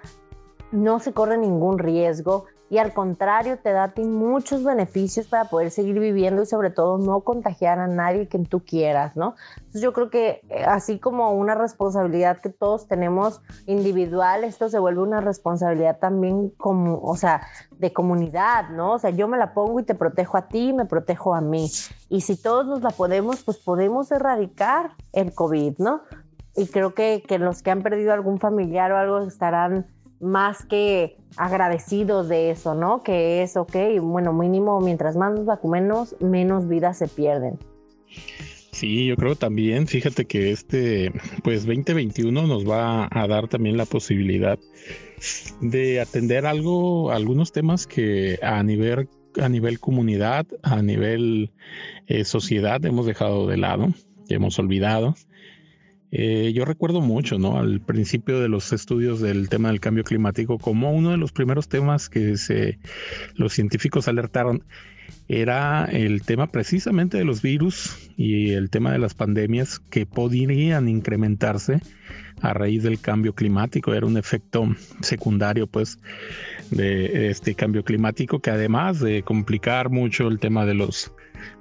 no 0.73 0.99
se 0.99 1.12
corre 1.12 1.38
ningún 1.38 1.79
riesgo 1.79 2.47
y 2.71 2.78
al 2.78 2.94
contrario 2.94 3.59
te 3.59 3.73
da 3.73 3.85
a 3.85 3.94
ti 3.94 4.04
muchos 4.04 4.64
beneficios 4.64 5.26
para 5.26 5.44
poder 5.44 5.71
seguir 5.71 6.00
viviendo 6.00 6.42
y 6.42 6.47
sobre 6.47 6.71
todo 6.71 6.99
no 6.99 7.21
contagiar 7.21 7.78
a 7.78 7.87
nadie 7.87 8.26
que 8.28 8.38
tú 8.38 8.64
quieras, 8.64 9.16
¿no? 9.16 9.35
Entonces 9.56 9.83
yo 9.83 9.92
creo 9.92 10.09
que 10.11 10.40
eh, 10.49 10.64
así 10.64 10.99
como 10.99 11.33
una 11.33 11.54
responsabilidad 11.54 12.38
que 12.38 12.49
todos 12.49 12.88
tenemos 12.88 13.42
individual, 13.66 14.44
esto 14.44 14.68
se 14.71 14.78
vuelve 14.78 15.02
una 15.02 15.21
responsabilidad 15.21 15.99
también 15.99 16.50
como, 16.56 17.00
o 17.02 17.16
sea, 17.16 17.42
de 17.73 17.92
comunidad, 17.92 18.71
¿no? 18.71 18.92
O 18.92 18.99
sea, 18.99 19.11
yo 19.11 19.28
me 19.28 19.37
la 19.37 19.52
pongo 19.52 19.80
y 19.80 19.85
te 19.85 19.94
protejo 19.94 20.38
a 20.38 20.49
ti, 20.49 20.73
me 20.73 20.87
protejo 20.87 21.35
a 21.35 21.40
mí. 21.40 21.71
Y 22.09 22.23
si 22.23 22.40
todos 22.40 22.66
nos 22.66 22.83
la 22.83 22.90
podemos, 22.90 23.42
pues 23.42 23.59
podemos 23.59 24.11
erradicar 24.11 24.92
el 25.12 25.35
COVID, 25.35 25.78
¿no? 25.78 26.02
Y 26.56 26.68
creo 26.68 26.94
que, 26.94 27.23
que 27.26 27.38
los 27.38 27.62
que 27.62 27.71
han 27.71 27.83
perdido 27.83 28.12
algún 28.12 28.38
familiar 28.38 28.90
o 28.92 28.97
algo 28.97 29.18
estarán 29.21 29.87
más 30.25 30.64
que 30.64 31.16
agradecidos 31.37 32.28
de 32.28 32.50
eso, 32.50 32.75
¿no? 32.75 33.02
Que 33.02 33.43
es, 33.43 33.57
ok, 33.57 33.76
bueno, 34.00 34.33
mínimo, 34.33 34.81
mientras 34.81 35.16
más 35.16 35.45
vacunemos, 35.45 36.16
menos 36.21 36.69
vidas 36.69 36.99
se 36.99 37.09
pierden. 37.09 37.59
Sí, 38.75 39.07
yo 39.07 39.16
creo 39.16 39.37
también, 39.37 39.87
fíjate 39.87 40.25
que 40.25 40.50
este, 40.50 41.12
pues 41.45 41.64
2021 41.64 42.47
nos 42.49 42.69
va 42.69 43.09
a 43.09 43.28
dar 43.28 43.47
también 43.47 43.76
la 43.76 43.87
posibilidad 43.87 44.59
de 45.61 46.00
atender 46.00 46.45
algo, 46.45 47.12
algunos 47.12 47.52
temas 47.52 47.87
que 47.87 48.37
a 48.43 48.62
nivel, 48.64 49.09
a 49.40 49.49
nivel 49.49 49.78
comunidad, 49.78 50.47
a 50.62 50.83
nivel 50.83 51.52
eh, 52.09 52.25
sociedad 52.25 52.85
hemos 52.85 53.07
dejado 53.07 53.47
de 53.47 53.59
lado, 53.59 53.95
hemos 54.28 54.59
olvidado. 54.59 55.14
Eh, 56.16 56.52
yo 56.54 56.64
recuerdo 56.64 57.00
mucho, 57.00 57.40
¿no? 57.40 57.59
Al 57.59 57.80
principio 57.80 58.38
de 58.38 58.49
los 58.49 58.73
estudios 58.73 59.21
del 59.21 59.49
tema 59.49 59.71
del 59.71 59.80
cambio 59.80 60.04
climático, 60.04 60.59
como 60.59 60.92
uno 60.92 61.11
de 61.11 61.16
los 61.16 61.33
primeros 61.33 61.68
temas 61.68 62.09
que 62.09 62.37
se, 62.37 62.78
los 63.35 63.52
científicos 63.52 64.06
alertaron 64.06 64.62
era 65.26 65.87
el 65.87 66.23
tema 66.23 66.47
precisamente 66.47 67.18
de 67.18 67.25
los 67.25 67.42
virus 67.42 68.11
y 68.16 68.52
el 68.52 68.71
tema 68.71 68.92
de 68.92 69.00
las 69.00 69.14
pandemias 69.14 69.80
que 69.90 70.06
podrían 70.06 70.88
incrementarse 70.88 71.80
a 72.42 72.54
raíz 72.54 72.85
del 72.85 73.00
cambio 73.00 73.35
climático. 73.35 73.92
Era 73.92 74.06
un 74.06 74.16
efecto 74.16 74.68
secundario, 75.00 75.66
pues, 75.66 75.99
de 76.71 77.28
este 77.28 77.56
cambio 77.56 77.83
climático 77.83 78.38
que 78.38 78.50
además 78.50 79.00
de 79.00 79.25
complicar 79.25 79.90
mucho 79.90 80.28
el 80.28 80.38
tema 80.38 80.64
de 80.64 80.75
los 80.75 81.12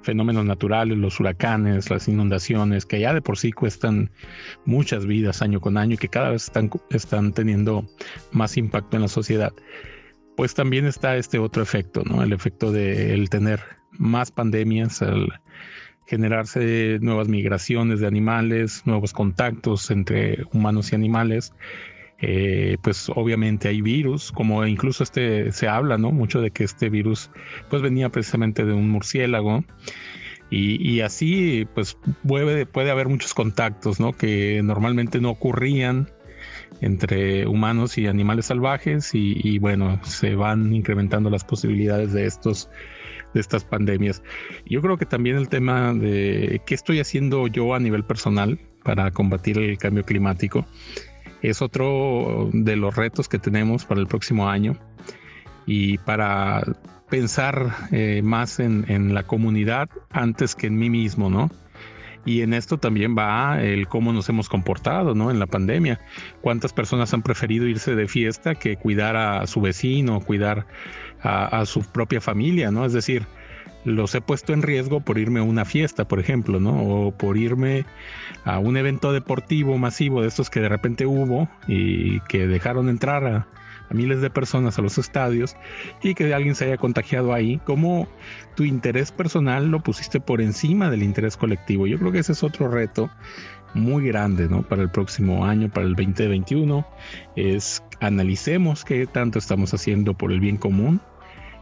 fenómenos 0.02 0.44
naturales, 0.44 0.98
los 0.98 1.18
huracanes, 1.20 1.90
las 1.90 2.08
inundaciones, 2.08 2.86
que 2.86 3.00
ya 3.00 3.14
de 3.14 3.22
por 3.22 3.38
sí 3.38 3.52
cuestan 3.52 4.10
muchas 4.64 5.06
vidas 5.06 5.42
año 5.42 5.60
con 5.60 5.76
año 5.76 5.94
y 5.94 5.98
que 5.98 6.08
cada 6.08 6.30
vez 6.30 6.44
están, 6.44 6.70
están 6.90 7.32
teniendo 7.32 7.84
más 8.32 8.56
impacto 8.56 8.96
en 8.96 9.02
la 9.02 9.08
sociedad 9.08 9.52
pues 10.36 10.54
también 10.54 10.84
está 10.86 11.16
este 11.16 11.38
otro 11.38 11.62
efecto, 11.62 12.02
¿no? 12.04 12.22
El 12.22 12.32
efecto 12.32 12.72
de 12.72 13.14
el 13.14 13.30
tener 13.30 13.60
más 13.92 14.30
pandemias, 14.30 15.00
al 15.02 15.40
generarse 16.06 16.98
nuevas 17.00 17.28
migraciones 17.28 18.00
de 18.00 18.06
animales, 18.06 18.82
nuevos 18.84 19.12
contactos 19.12 19.90
entre 19.90 20.44
humanos 20.52 20.92
y 20.92 20.96
animales. 20.96 21.54
Eh, 22.20 22.78
pues 22.82 23.10
obviamente 23.14 23.68
hay 23.68 23.80
virus, 23.82 24.32
como 24.32 24.64
incluso 24.66 25.02
este 25.02 25.52
se 25.52 25.68
habla, 25.68 25.98
¿no? 25.98 26.10
Mucho 26.10 26.40
de 26.40 26.50
que 26.50 26.64
este 26.64 26.88
virus 26.88 27.30
pues 27.68 27.82
venía 27.82 28.08
precisamente 28.08 28.64
de 28.64 28.72
un 28.72 28.88
murciélago. 28.90 29.64
Y, 30.50 30.80
y 30.88 31.00
así 31.00 31.66
pues 31.74 31.98
puede, 32.26 32.90
haber 32.90 33.08
muchos 33.08 33.34
contactos, 33.34 33.98
¿no? 34.00 34.12
Que 34.12 34.62
normalmente 34.62 35.20
no 35.20 35.30
ocurrían 35.30 36.10
entre 36.80 37.46
humanos 37.46 37.98
y 37.98 38.06
animales 38.06 38.46
salvajes 38.46 39.10
y, 39.14 39.58
bueno, 39.58 40.00
se 40.04 40.34
van 40.34 40.74
incrementando 40.74 41.30
las 41.30 41.44
posibilidades 41.44 42.12
de 42.12 42.26
estos 42.26 42.68
de 43.32 43.40
estas 43.40 43.64
pandemias. 43.64 44.22
Yo 44.66 44.80
creo 44.80 44.96
que 44.96 45.06
también 45.06 45.36
el 45.36 45.48
tema 45.48 45.92
de 45.92 46.60
qué 46.66 46.74
estoy 46.74 47.00
haciendo 47.00 47.48
yo 47.48 47.74
a 47.74 47.80
nivel 47.80 48.04
personal 48.04 48.60
para 48.84 49.10
combatir 49.10 49.58
el 49.58 49.76
cambio 49.76 50.04
climático 50.04 50.66
es 51.50 51.62
otro 51.62 52.50
de 52.52 52.76
los 52.76 52.96
retos 52.96 53.28
que 53.28 53.38
tenemos 53.38 53.84
para 53.84 54.00
el 54.00 54.06
próximo 54.06 54.48
año 54.48 54.76
y 55.66 55.98
para 55.98 56.62
pensar 57.10 57.74
eh, 57.92 58.22
más 58.22 58.60
en, 58.60 58.84
en 58.88 59.14
la 59.14 59.22
comunidad 59.24 59.88
antes 60.10 60.54
que 60.54 60.66
en 60.66 60.76
mí 60.76 60.90
mismo, 60.90 61.30
¿no? 61.30 61.50
Y 62.26 62.40
en 62.40 62.54
esto 62.54 62.78
también 62.78 63.14
va 63.16 63.62
el 63.62 63.86
cómo 63.86 64.12
nos 64.12 64.28
hemos 64.28 64.48
comportado, 64.48 65.14
¿no? 65.14 65.30
En 65.30 65.38
la 65.38 65.46
pandemia. 65.46 66.00
¿Cuántas 66.40 66.72
personas 66.72 67.12
han 67.12 67.22
preferido 67.22 67.66
irse 67.66 67.94
de 67.94 68.08
fiesta 68.08 68.54
que 68.54 68.76
cuidar 68.76 69.16
a 69.16 69.46
su 69.46 69.60
vecino, 69.60 70.20
cuidar 70.20 70.66
a, 71.22 71.64
su 71.64 71.82
propia 71.82 72.20
familia, 72.20 72.70
¿no? 72.70 72.84
Es 72.84 72.92
decir, 72.92 73.26
los 73.84 74.14
he 74.14 74.20
puesto 74.20 74.52
en 74.52 74.62
riesgo 74.62 75.00
por 75.00 75.18
irme 75.18 75.40
a 75.40 75.42
una 75.42 75.64
fiesta, 75.64 76.06
por 76.06 76.18
ejemplo, 76.18 76.60
¿no? 76.60 76.82
O 76.82 77.12
por 77.12 77.36
irme 77.36 77.84
a 78.44 78.58
un 78.58 78.76
evento 78.76 79.12
deportivo 79.12 79.78
masivo 79.78 80.22
de 80.22 80.28
estos 80.28 80.50
que 80.50 80.60
de 80.60 80.68
repente 80.68 81.06
hubo 81.06 81.48
y 81.66 82.20
que 82.20 82.46
dejaron 82.46 82.88
entrar 82.88 83.26
a, 83.26 83.46
miles 83.90 84.20
de 84.20 84.30
personas 84.30 84.78
a 84.78 84.82
los 84.82 84.98
estadios 84.98 85.56
y 86.02 86.14
que 86.14 86.32
alguien 86.34 86.54
se 86.54 86.64
haya 86.64 86.78
contagiado 86.78 87.32
ahí, 87.32 87.60
como 87.64 88.08
tu 88.56 88.64
interés 88.64 89.12
personal 89.12 89.68
lo 89.68 89.82
pusiste 89.82 90.20
por 90.20 90.40
encima 90.40 90.90
del 90.90 91.02
interés 91.02 91.36
colectivo. 91.36 91.86
Yo 91.86 91.98
creo 91.98 92.10
que 92.10 92.18
ese 92.18 92.32
es 92.32 92.42
otro 92.42 92.68
reto 92.68 93.10
muy 93.74 94.06
grande 94.06 94.48
¿no? 94.48 94.62
para 94.62 94.82
el 94.82 94.90
próximo 94.90 95.44
año, 95.44 95.68
para 95.68 95.86
el 95.86 95.94
2021, 95.94 96.84
es 97.36 97.84
analicemos 98.00 98.84
qué 98.84 99.06
tanto 99.06 99.38
estamos 99.38 99.74
haciendo 99.74 100.14
por 100.14 100.32
el 100.32 100.40
bien 100.40 100.56
común 100.56 101.00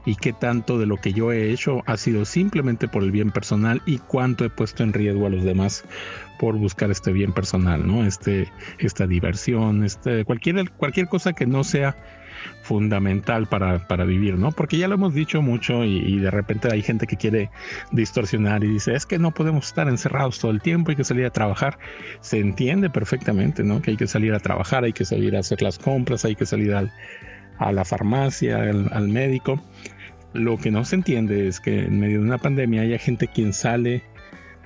y 0.05 0.17
qué 0.17 0.33
tanto 0.33 0.79
de 0.79 0.87
lo 0.87 0.97
que 0.97 1.13
yo 1.13 1.33
he 1.33 1.51
hecho 1.51 1.83
ha 1.87 1.97
sido 1.97 2.25
simplemente 2.25 2.89
por 2.89 3.03
el 3.03 3.11
bien 3.11 3.31
personal 3.31 3.83
y 3.87 3.99
cuánto 3.99 4.45
he 4.45 4.51
puesto 4.51 4.83
en 4.83 4.93
riesgo 4.93 5.27
a 5.27 5.31
los 5.31 5.45
demás 5.45 5.85
por 6.39 6.57
buscar 6.57 6.91
este 6.91 7.13
bien 7.13 7.33
personal, 7.33 7.87
¿no? 7.87 8.05
Este, 8.05 8.51
esta 8.79 9.07
diversión, 9.07 9.85
este, 9.85 10.25
cualquier, 10.25 10.71
cualquier 10.73 11.07
cosa 11.09 11.33
que 11.33 11.47
no 11.47 11.63
sea 11.63 11.97
fundamental 12.63 13.47
para, 13.47 13.87
para 13.87 14.05
vivir, 14.05 14.39
¿no? 14.39 14.53
Porque 14.53 14.79
ya 14.79 14.89
lo 14.89 14.95
hemos 14.95 15.15
dicho 15.15 15.43
mucho 15.43 15.85
y, 15.85 16.19
de 16.19 16.31
repente 16.31 16.69
hay 16.73 16.83
gente 16.83 17.07
que 17.07 17.17
quiere 17.17 17.51
distorsionar 17.93 18.65
y 18.65 18.69
dice, 18.69 18.95
es 18.95 19.07
que 19.07 19.19
no 19.19 19.33
podemos 19.33 19.67
estar 19.67 19.89
encerrados 19.89 20.39
todo 20.39 20.51
el 20.51 20.61
tiempo, 20.61 20.91
hay 20.91 20.97
que 20.97 21.05
salir 21.05 21.27
a 21.27 21.31
trabajar. 21.31 21.79
Se 22.21 22.39
entiende 22.39 22.91
perfectamente, 22.91 23.63
¿no? 23.63 23.83
Que 23.83 23.93
hay 23.93 23.97
que 23.97 24.07
salir 24.07 24.35
a 24.35 24.41
trabajar, 24.41 24.85
hay 24.85 24.93
que 24.93 25.05
salir 25.05 25.37
a 25.37 25.41
hacer 25.41 25.63
las 25.63 25.79
compras, 25.79 26.25
hay 26.25 26.35
que 26.35 26.47
salir 26.47 26.75
a 27.59 27.73
la 27.73 27.85
farmacia, 27.85 28.63
al 28.63 29.09
médico. 29.09 29.61
Lo 30.33 30.57
que 30.57 30.71
no 30.71 30.85
se 30.85 30.97
entiende 30.97 31.47
es 31.47 31.61
que 31.61 31.81
en 31.81 32.01
medio 32.01 32.21
de 32.21 32.27
una 32.27 32.39
pandemia 32.39 32.83
haya 32.83 32.99
gente 32.99 33.29
quien 33.29 33.53
sale 33.53 34.03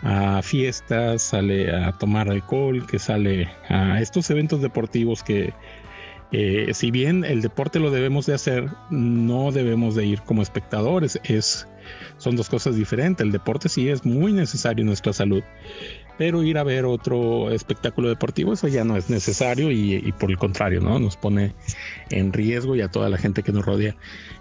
a 0.03 0.41
fiestas, 0.43 1.23
sale 1.23 1.75
a 1.75 1.93
tomar 1.93 2.29
alcohol, 2.29 2.87
que 2.87 2.99
sale 2.99 3.49
a 3.69 4.01
estos 4.01 4.31
eventos 4.31 4.63
deportivos 4.63 5.23
que 5.23 5.53
eh, 6.33 6.73
si 6.75 6.91
bien 6.91 7.25
el 7.25 7.41
deporte 7.41 7.79
lo 7.79 7.91
debemos 7.91 8.27
de 8.27 8.35
hacer, 8.35 8.69
no 8.91 9.53
debemos 9.53 9.95
de 9.95 10.07
ir 10.07 10.21
como 10.23 10.43
espectadores. 10.43 11.21
Es, 11.25 11.69
son 12.19 12.37
dos 12.37 12.49
cosas 12.49 12.77
diferentes. 12.77 13.25
El 13.25 13.33
deporte 13.33 13.69
sí 13.69 13.89
es 13.89 14.05
muy 14.05 14.33
necesario 14.33 14.83
en 14.83 14.87
nuestra 14.87 15.13
salud, 15.13 15.43
pero 16.19 16.43
ir 16.43 16.59
a 16.59 16.65
ver 16.65 16.85
otro 16.85 17.51
espectáculo 17.51 18.09
deportivo, 18.09 18.53
eso 18.53 18.69
ya 18.69 18.85
no 18.85 18.97
es 18.97 19.11
necesario 19.11 19.71
y, 19.71 20.13
por 20.19 20.31
el 20.31 20.39
contrario, 20.39 20.81
¿no? 20.81 20.99
Nos 20.99 21.17
pone 21.17 21.53
en 22.11 22.33
riesgo 22.33 22.75
y 22.77 22.81
a 22.81 22.89
toda 22.89 23.09
la 23.09 23.19
gente 23.19 23.43
que 23.43 23.53
nos 23.53 23.67
rodea. 23.67 23.95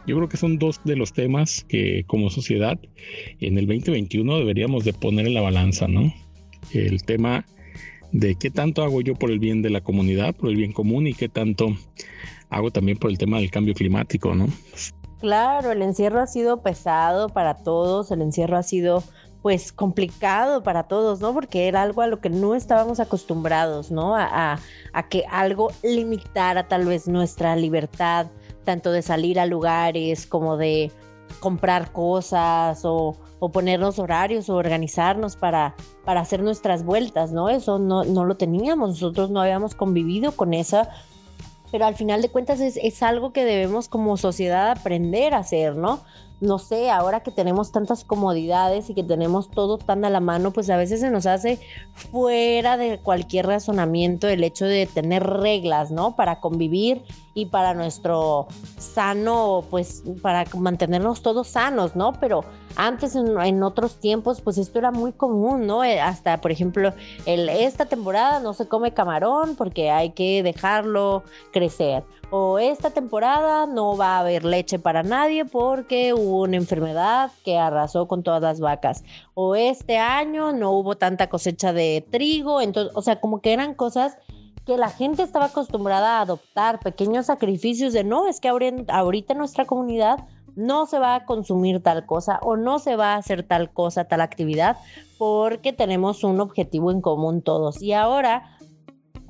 Yo 0.08 0.16
creo 0.16 0.30
que 0.30 0.38
son 0.38 0.58
dos 0.58 0.80
de 0.84 0.96
los 0.96 1.14
temas 1.14 1.66
que 1.68 2.04
como 2.08 2.30
sociedad 2.30 2.80
en 3.40 3.58
el 3.58 3.68
2021 3.68 4.38
deberíamos 4.38 4.86
de 4.86 4.94
poner 4.94 5.28
en 5.28 5.34
la 5.34 5.42
balanza, 5.42 5.88
¿no? 5.88 6.14
El 6.72 7.04
tema 7.04 7.46
de 8.12 8.36
qué 8.36 8.50
tanto 8.50 8.84
hago 8.84 9.02
yo 9.02 9.16
por 9.16 9.30
el 9.30 9.40
bien 9.40 9.62
de 9.62 9.70
la 9.70 9.82
comunidad, 9.82 10.36
por 10.36 10.50
el 10.50 10.56
bien 10.56 10.72
común 10.72 11.08
y 11.08 11.14
qué 11.14 11.28
tanto 11.28 11.76
hago 12.50 12.72
también 12.72 12.98
por 12.98 13.12
el 13.12 13.18
tema 13.18 13.40
del 13.40 13.52
cambio 13.52 13.74
climático, 13.74 14.34
¿no? 14.34 14.48
Claro, 15.20 15.72
el 15.72 15.82
encierro 15.82 16.22
ha 16.22 16.28
sido 16.28 16.62
pesado 16.62 17.30
para 17.30 17.56
todos, 17.56 18.12
el 18.12 18.22
encierro 18.22 18.58
ha 18.58 18.64
sido 18.64 19.04
pues 19.46 19.72
complicado 19.72 20.64
para 20.64 20.88
todos, 20.88 21.22
¿no? 21.22 21.32
Porque 21.32 21.68
era 21.68 21.84
algo 21.84 22.02
a 22.02 22.08
lo 22.08 22.20
que 22.20 22.32
no 22.32 22.56
estábamos 22.56 23.00
acostumbrados, 23.00 23.92
¿no? 23.92 24.16
A, 24.16 24.58
que 25.12 25.24
algo 25.30 25.72
limitara 25.84 26.68
tal 26.68 26.86
vez 26.86 27.08
nuestra 27.08 27.56
libertad, 27.56 28.26
tanto 28.64 28.92
de 28.92 29.04
salir 29.04 29.40
a 29.40 29.46
lugares 29.46 30.26
como 30.26 30.58
de 30.58 30.92
comprar 31.40 31.92
cosas 31.92 32.82
o, 32.86 33.18
ponernos 33.54 34.00
horarios 34.00 34.50
o 34.50 34.56
organizarnos 34.56 35.36
para, 35.36 35.76
hacer 36.08 36.42
nuestras 36.42 36.84
vueltas, 36.84 37.32
¿no? 37.32 37.48
Eso 37.48 37.78
no, 37.78 38.04
no 38.04 38.26
lo 38.26 38.38
teníamos, 38.38 38.90
nosotros 38.90 39.30
no 39.30 39.42
habíamos 39.42 39.76
convivido 39.76 40.32
con 40.32 40.56
esa 40.56 40.90
pero 41.72 41.88
al 41.88 41.96
final 41.96 42.22
de 42.22 42.30
cuentas 42.30 42.62
es, 42.62 42.78
es, 42.78 43.04
algo 43.04 43.34
que 43.34 43.44
debemos 43.44 43.90
como 43.90 44.16
sociedad 44.16 44.72
aprender 44.72 45.34
a 45.34 45.40
hacer, 45.40 45.76
¿no? 45.76 46.00
No 46.42 46.60
sé, 46.60 46.90
ahora 46.90 47.22
que 47.22 47.32
tenemos 47.32 47.72
tantas 47.72 48.04
comodidades 48.04 48.90
y 48.90 48.94
que 48.94 49.04
tenemos 49.04 49.50
todo 49.50 49.78
tan 49.78 50.04
a 50.06 50.10
la 50.10 50.20
mano, 50.20 50.52
pues 50.52 50.70
a 50.70 50.78
veces 50.78 51.00
se 51.00 51.10
nos 51.10 51.26
hace 51.26 51.60
fuera 51.94 52.78
de 52.78 53.00
cualquier 53.00 53.48
razonamiento 53.48 54.28
el 54.28 54.44
hecho 54.44 54.66
de 54.66 54.86
tener 54.86 55.24
reglas, 55.24 55.92
¿no? 55.92 56.16
Para 56.16 56.40
convivir 56.40 57.04
y 57.34 57.48
para 57.48 57.74
nuestro 57.74 58.48
sano, 58.78 59.64
pues 59.70 60.04
para 60.22 60.46
mantenernos 60.58 61.22
todos 61.22 61.48
sanos, 61.48 61.96
¿no? 61.96 62.14
Pero 62.20 62.44
antes 62.76 63.16
en, 63.16 63.64
otros 63.64 64.00
tiempos, 64.00 64.42
pues 64.42 64.58
esto 64.58 64.80
era 64.80 64.92
muy 64.92 65.12
común, 65.12 65.66
¿no? 65.66 65.84
Eh, 65.84 66.00
hasta, 66.00 66.42
por 66.42 66.52
ejemplo, 66.52 66.94
el, 67.26 67.50
esta 67.50 67.86
temporada 67.86 68.40
no 68.40 68.54
se 68.54 68.68
come 68.68 68.94
camarón 68.94 69.56
porque 69.56 69.92
hay 69.92 70.12
que 70.12 70.44
dejarlo 70.44 71.24
crecer 71.52 72.04
o 72.30 72.60
esta 72.60 72.90
temporada 72.90 73.66
no 73.66 73.96
va 73.96 74.18
a 74.18 74.20
haber 74.20 74.44
leche 74.46 74.80
para 74.80 75.04
nadie 75.04 75.46
porque 75.46 76.14
hubo 76.14 76.42
una 76.42 76.58
enfermedad 76.58 77.32
que 77.44 77.58
arrasó 77.58 78.08
con 78.08 78.24
todas 78.24 78.42
las 78.42 78.60
vacas, 78.60 79.04
o 79.34 79.56
este 79.56 79.98
año 79.98 80.52
no 80.52 80.72
hubo 80.72 80.98
tanta 80.98 81.30
cosecha 81.30 81.74
de 81.74 82.06
trigo, 82.12 82.62
entonces, 82.62 82.92
o 82.96 83.02
sea, 83.02 83.20
como 83.20 83.42
que 83.42 83.54
eran 83.54 83.74
cosas 83.74 84.18
que 84.66 84.78
la 84.78 84.90
gente 84.90 85.22
estaba 85.22 85.46
acostumbrada 85.46 86.18
a 86.18 86.22
adoptar, 86.22 86.80
pequeños 86.80 87.28
sacrificios 87.28 87.94
de 87.94 88.04
no, 88.04 88.28
es 88.28 88.40
que 88.40 88.50
ahorita 88.50 89.34
en 89.34 89.38
nuestra 89.38 89.66
comunidad 89.66 90.26
no 90.56 90.86
se 90.86 91.00
va 91.00 91.16
a 91.16 91.26
consumir 91.26 91.82
tal 91.82 92.06
cosa 92.06 92.40
o 92.42 92.56
no 92.58 92.80
se 92.80 92.96
va 92.96 93.14
a 93.14 93.18
hacer 93.18 93.44
tal 93.44 93.70
cosa, 93.72 94.06
tal 94.06 94.22
actividad, 94.22 94.78
porque 95.18 95.74
tenemos 95.74 96.24
un 96.24 96.40
objetivo 96.40 96.92
en 96.92 97.02
común 97.02 97.42
todos. 97.42 97.82
Y 97.82 97.94
ahora 97.94 98.58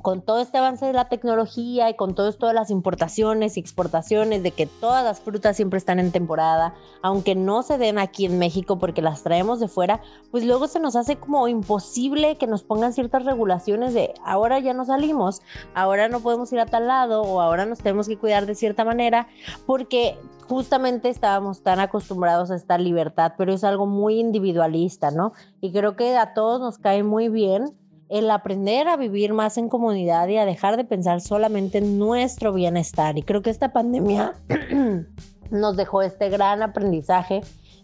con 0.05 0.21
todo 0.21 0.39
este 0.39 0.59
avance 0.59 0.85
de 0.85 0.93
la 0.93 1.09
tecnología 1.09 1.89
y 1.89 1.95
con 1.95 2.13
todo 2.13 2.29
esto 2.29 2.45
de 2.45 2.53
las 2.53 2.69
importaciones 2.69 3.57
y 3.57 3.59
exportaciones, 3.59 4.43
de 4.43 4.51
que 4.51 4.67
todas 4.67 5.03
las 5.03 5.19
frutas 5.19 5.55
siempre 5.55 5.79
están 5.79 5.97
en 5.97 6.11
temporada, 6.11 6.75
aunque 7.01 7.33
no 7.33 7.63
se 7.63 7.79
den 7.79 7.97
aquí 7.97 8.27
en 8.27 8.37
México 8.37 8.77
porque 8.77 9.01
las 9.01 9.23
traemos 9.23 9.59
de 9.59 9.67
fuera, 9.67 10.01
pues 10.29 10.45
luego 10.45 10.67
se 10.67 10.79
nos 10.79 10.95
hace 10.95 11.15
como 11.15 11.47
imposible 11.47 12.37
que 12.37 12.45
nos 12.45 12.61
pongan 12.61 12.93
ciertas 12.93 13.25
regulaciones 13.25 13.95
de 13.95 14.13
ahora 14.23 14.59
ya 14.59 14.75
no 14.75 14.85
salimos, 14.85 15.41
ahora 15.73 16.07
no 16.07 16.19
podemos 16.19 16.53
ir 16.53 16.59
a 16.59 16.67
tal 16.67 16.85
lado 16.85 17.23
o 17.23 17.41
ahora 17.41 17.65
nos 17.65 17.79
tenemos 17.79 18.07
que 18.07 18.19
cuidar 18.19 18.45
de 18.45 18.53
cierta 18.53 18.85
manera, 18.85 19.27
porque 19.65 20.19
justamente 20.47 21.09
estábamos 21.09 21.63
tan 21.63 21.79
acostumbrados 21.79 22.51
a 22.51 22.55
esta 22.57 22.77
libertad, 22.77 23.33
pero 23.39 23.51
es 23.51 23.63
algo 23.63 23.87
muy 23.87 24.19
individualista, 24.19 25.09
¿no? 25.09 25.33
Y 25.61 25.71
creo 25.71 25.95
que 25.95 26.15
a 26.15 26.35
todos 26.35 26.61
nos 26.61 26.77
cae 26.77 27.01
muy 27.01 27.27
bien 27.27 27.75
el 28.09 28.29
aprender 28.29 28.87
a 28.87 28.97
vivir 28.97 29.33
más 29.33 29.57
en 29.57 29.69
comunidad 29.69 30.27
y 30.27 30.37
a 30.37 30.45
dejar 30.45 30.77
de 30.77 30.85
pensar 30.85 31.21
solamente 31.21 31.79
en 31.79 31.97
nuestro 31.97 32.53
bienestar. 32.53 33.17
Y 33.17 33.23
creo 33.23 33.41
que 33.41 33.49
esta 33.49 33.73
pandemia 33.73 34.33
nos 35.51 35.75
dejó 35.75 36.01
este 36.01 36.29
gran 36.29 36.61
aprendizaje 36.61 37.41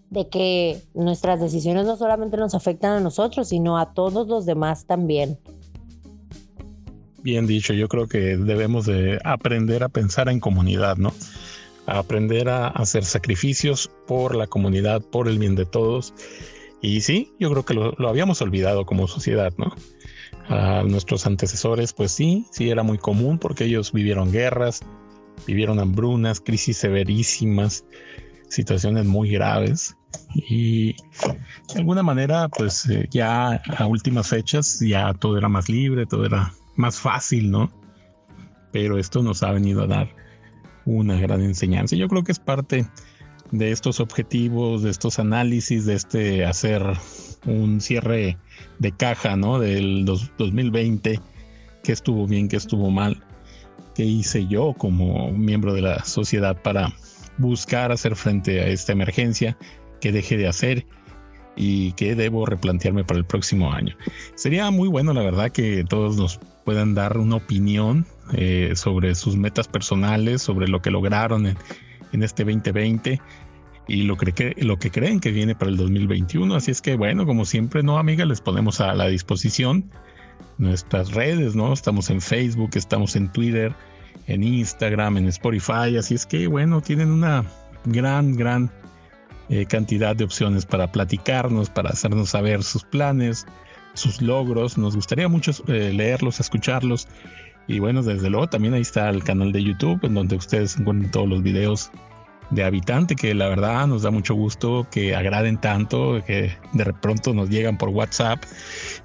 de 0.09 0.27
que 0.27 0.81
nuestras 0.93 1.39
decisiones 1.39 1.85
no 1.85 1.95
solamente 1.95 2.37
nos 2.37 2.53
afectan 2.53 2.97
a 2.97 2.99
nosotros, 2.99 3.47
sino 3.47 3.79
a 3.79 3.93
todos 3.93 4.27
los 4.27 4.45
demás 4.45 4.85
también. 4.85 5.39
Bien 7.23 7.47
dicho, 7.47 7.73
yo 7.73 7.87
creo 7.87 8.07
que 8.07 8.35
debemos 8.37 8.85
de 8.85 9.19
aprender 9.23 9.83
a 9.83 9.89
pensar 9.89 10.27
en 10.27 10.39
comunidad, 10.39 10.97
¿no? 10.97 11.13
A 11.85 11.99
aprender 11.99 12.49
a 12.49 12.67
hacer 12.67 13.05
sacrificios 13.05 13.89
por 14.07 14.35
la 14.35 14.47
comunidad, 14.47 15.01
por 15.01 15.27
el 15.27 15.39
bien 15.39 15.55
de 15.55 15.65
todos. 15.65 16.13
Y 16.81 17.01
sí, 17.01 17.31
yo 17.39 17.51
creo 17.51 17.63
que 17.63 17.73
lo, 17.73 17.91
lo 17.97 18.09
habíamos 18.09 18.41
olvidado 18.41 18.85
como 18.85 19.07
sociedad, 19.07 19.53
¿no? 19.57 19.73
A 20.47 20.83
nuestros 20.83 21.25
antecesores, 21.25 21.93
pues 21.93 22.11
sí, 22.11 22.45
sí 22.51 22.69
era 22.69 22.83
muy 22.83 22.97
común 22.97 23.37
porque 23.37 23.65
ellos 23.65 23.91
vivieron 23.91 24.31
guerras, 24.31 24.81
vivieron 25.47 25.79
hambrunas, 25.79 26.41
crisis 26.41 26.77
severísimas, 26.77 27.85
situaciones 28.49 29.05
muy 29.05 29.31
graves 29.31 29.95
y 30.35 30.93
de 30.93 31.77
alguna 31.77 32.03
manera 32.03 32.49
pues 32.49 32.85
eh, 32.89 33.07
ya 33.11 33.61
a 33.77 33.87
últimas 33.87 34.27
fechas 34.27 34.79
ya 34.81 35.13
todo 35.13 35.37
era 35.37 35.47
más 35.47 35.69
libre, 35.69 36.05
todo 36.05 36.25
era 36.25 36.53
más 36.75 36.99
fácil, 36.99 37.49
¿no? 37.49 37.71
Pero 38.71 38.97
esto 38.97 39.23
nos 39.23 39.43
ha 39.43 39.51
venido 39.51 39.83
a 39.83 39.87
dar 39.87 40.15
una 40.85 41.19
gran 41.19 41.41
enseñanza. 41.41 41.95
Yo 41.95 42.07
creo 42.07 42.23
que 42.23 42.31
es 42.31 42.39
parte 42.39 42.87
de 43.51 43.71
estos 43.71 43.99
objetivos, 43.99 44.83
de 44.83 44.89
estos 44.89 45.19
análisis, 45.19 45.85
de 45.85 45.95
este 45.95 46.45
hacer 46.45 46.83
un 47.45 47.81
cierre 47.81 48.37
de 48.79 48.91
caja, 48.91 49.35
¿no? 49.35 49.59
Del 49.59 50.05
2020, 50.05 51.19
que 51.83 51.91
estuvo 51.91 52.27
bien, 52.27 52.47
que 52.47 52.57
estuvo 52.57 52.89
mal, 52.91 53.23
qué 53.95 54.03
hice 54.03 54.47
yo 54.47 54.73
como 54.77 55.31
miembro 55.31 55.73
de 55.73 55.81
la 55.81 56.03
sociedad 56.05 56.61
para 56.61 56.93
buscar 57.37 57.91
hacer 57.91 58.15
frente 58.15 58.61
a 58.61 58.67
esta 58.67 58.91
emergencia, 58.91 59.57
qué 59.99 60.11
dejé 60.11 60.37
de 60.37 60.47
hacer 60.47 60.85
y 61.55 61.91
qué 61.93 62.15
debo 62.15 62.45
replantearme 62.45 63.03
para 63.03 63.19
el 63.19 63.25
próximo 63.25 63.71
año. 63.73 63.95
Sería 64.35 64.69
muy 64.71 64.87
bueno, 64.87 65.13
la 65.13 65.23
verdad, 65.23 65.51
que 65.51 65.83
todos 65.87 66.17
nos 66.17 66.39
puedan 66.63 66.93
dar 66.93 67.17
una 67.17 67.37
opinión 67.37 68.05
eh, 68.33 68.73
sobre 68.75 69.15
sus 69.15 69.35
metas 69.35 69.67
personales, 69.67 70.41
sobre 70.41 70.67
lo 70.67 70.81
que 70.81 70.91
lograron 70.91 71.47
en, 71.47 71.57
en 72.13 72.23
este 72.23 72.43
2020 72.43 73.19
y 73.87 74.03
lo 74.03 74.17
que, 74.17 74.55
lo 74.57 74.77
que 74.77 74.91
creen 74.91 75.19
que 75.19 75.31
viene 75.31 75.55
para 75.55 75.71
el 75.71 75.77
2021. 75.77 76.55
Así 76.55 76.71
es 76.71 76.81
que, 76.81 76.95
bueno, 76.95 77.25
como 77.25 77.45
siempre, 77.45 77.83
no, 77.83 77.97
amiga, 77.97 78.25
les 78.25 78.41
ponemos 78.41 78.79
a 78.81 78.93
la 78.93 79.07
disposición 79.07 79.89
nuestras 80.57 81.11
redes, 81.13 81.55
¿no? 81.55 81.73
Estamos 81.73 82.09
en 82.09 82.21
Facebook, 82.21 82.71
estamos 82.75 83.15
en 83.15 83.31
Twitter, 83.31 83.73
en 84.27 84.43
Instagram, 84.43 85.17
en 85.17 85.27
Spotify. 85.27 85.97
Así 85.97 86.15
es 86.15 86.25
que, 86.25 86.47
bueno, 86.47 86.81
tienen 86.81 87.09
una 87.09 87.43
gran, 87.85 88.35
gran 88.35 88.71
eh, 89.49 89.65
cantidad 89.65 90.15
de 90.15 90.23
opciones 90.23 90.65
para 90.65 90.91
platicarnos, 90.91 91.69
para 91.69 91.89
hacernos 91.89 92.29
saber 92.29 92.63
sus 92.63 92.83
planes, 92.83 93.45
sus 93.93 94.21
logros. 94.21 94.77
Nos 94.77 94.95
gustaría 94.95 95.27
mucho 95.27 95.51
eh, 95.67 95.91
leerlos, 95.93 96.39
escucharlos. 96.39 97.07
Y 97.67 97.79
bueno, 97.79 98.03
desde 98.03 98.29
luego 98.29 98.47
también 98.47 98.73
ahí 98.73 98.81
está 98.81 99.09
el 99.09 99.23
canal 99.23 99.51
de 99.51 99.63
YouTube, 99.63 99.99
en 100.03 100.13
donde 100.13 100.35
ustedes 100.35 100.77
encuentran 100.77 101.11
todos 101.11 101.29
los 101.29 101.43
videos 101.43 101.91
de 102.51 102.63
habitante 102.63 103.15
que 103.15 103.33
la 103.33 103.47
verdad 103.47 103.87
nos 103.87 104.03
da 104.03 104.11
mucho 104.11 104.35
gusto 104.35 104.85
que 104.91 105.15
agraden 105.15 105.57
tanto, 105.57 106.21
que 106.25 106.51
de 106.73 106.93
pronto 106.93 107.33
nos 107.33 107.49
llegan 107.49 107.77
por 107.77 107.89
WhatsApp 107.89 108.43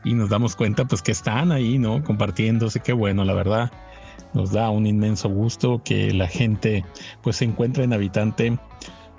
y 0.05 0.15
nos 0.15 0.29
damos 0.29 0.57
cuenta 0.57 0.85
pues 0.85 1.01
que 1.01 1.13
están 1.13 1.53
ahí, 1.53 1.79
¿no? 1.79 2.03
Compartiéndose, 2.03 2.81
qué 2.81 2.93
bueno, 2.93 3.25
la 3.25 3.35
verdad. 3.35 3.73
Nos 4.35 4.53
da 4.53 4.69
un 4.71 4.87
inmenso 4.87 5.29
gusto 5.29 5.81
que 5.85 6.13
la 6.13 6.27
gente 6.27 6.85
pues 7.23 7.37
se 7.37 7.45
encuentre 7.45 7.85
en 7.85 7.93
habitante 7.93 8.59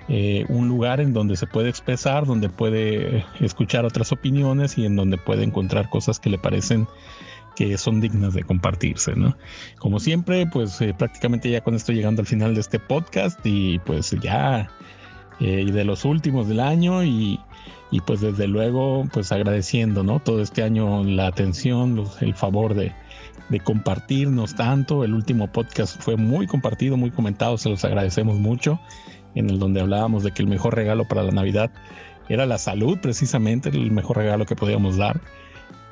eh, 0.08 0.44
un 0.48 0.68
lugar 0.68 1.00
en 1.00 1.12
donde 1.12 1.36
se 1.36 1.46
puede 1.46 1.68
expresar, 1.68 2.24
donde 2.24 2.48
puede 2.48 3.24
escuchar 3.40 3.84
otras 3.84 4.12
opiniones 4.12 4.78
y 4.78 4.86
en 4.86 4.96
donde 4.96 5.18
puede 5.18 5.44
encontrar 5.44 5.90
cosas 5.90 6.20
que 6.20 6.30
le 6.30 6.38
parecen 6.38 6.86
que 7.58 7.76
son 7.76 8.00
dignas 8.00 8.34
de 8.34 8.44
compartirse, 8.44 9.16
¿no? 9.16 9.36
Como 9.80 9.98
siempre, 9.98 10.46
pues 10.46 10.80
eh, 10.80 10.94
prácticamente 10.96 11.50
ya 11.50 11.60
con 11.60 11.74
esto 11.74 11.92
llegando 11.92 12.22
al 12.22 12.26
final 12.28 12.54
de 12.54 12.60
este 12.60 12.78
podcast 12.78 13.40
y 13.42 13.80
pues 13.80 14.12
ya 14.22 14.70
eh, 15.40 15.64
de 15.64 15.84
los 15.84 16.04
últimos 16.04 16.46
del 16.46 16.60
año 16.60 17.02
y, 17.02 17.40
y, 17.90 18.00
pues 18.02 18.20
desde 18.20 18.46
luego 18.46 19.08
pues 19.12 19.32
agradeciendo, 19.32 20.04
¿no? 20.04 20.20
Todo 20.20 20.40
este 20.40 20.62
año 20.62 21.02
la 21.02 21.26
atención, 21.26 22.04
el 22.20 22.32
favor 22.32 22.74
de, 22.74 22.92
de 23.48 23.58
compartirnos 23.58 24.54
tanto. 24.54 25.02
El 25.02 25.14
último 25.14 25.50
podcast 25.50 26.00
fue 26.00 26.16
muy 26.16 26.46
compartido, 26.46 26.96
muy 26.96 27.10
comentado, 27.10 27.58
se 27.58 27.70
los 27.70 27.84
agradecemos 27.84 28.36
mucho, 28.36 28.78
en 29.34 29.50
el 29.50 29.58
donde 29.58 29.80
hablábamos 29.80 30.22
de 30.22 30.30
que 30.30 30.42
el 30.42 30.48
mejor 30.48 30.76
regalo 30.76 31.08
para 31.08 31.24
la 31.24 31.32
Navidad 31.32 31.72
era 32.28 32.46
la 32.46 32.58
salud, 32.58 32.98
precisamente 33.02 33.70
el 33.70 33.90
mejor 33.90 34.18
regalo 34.18 34.46
que 34.46 34.54
podíamos 34.54 34.96
dar 34.96 35.20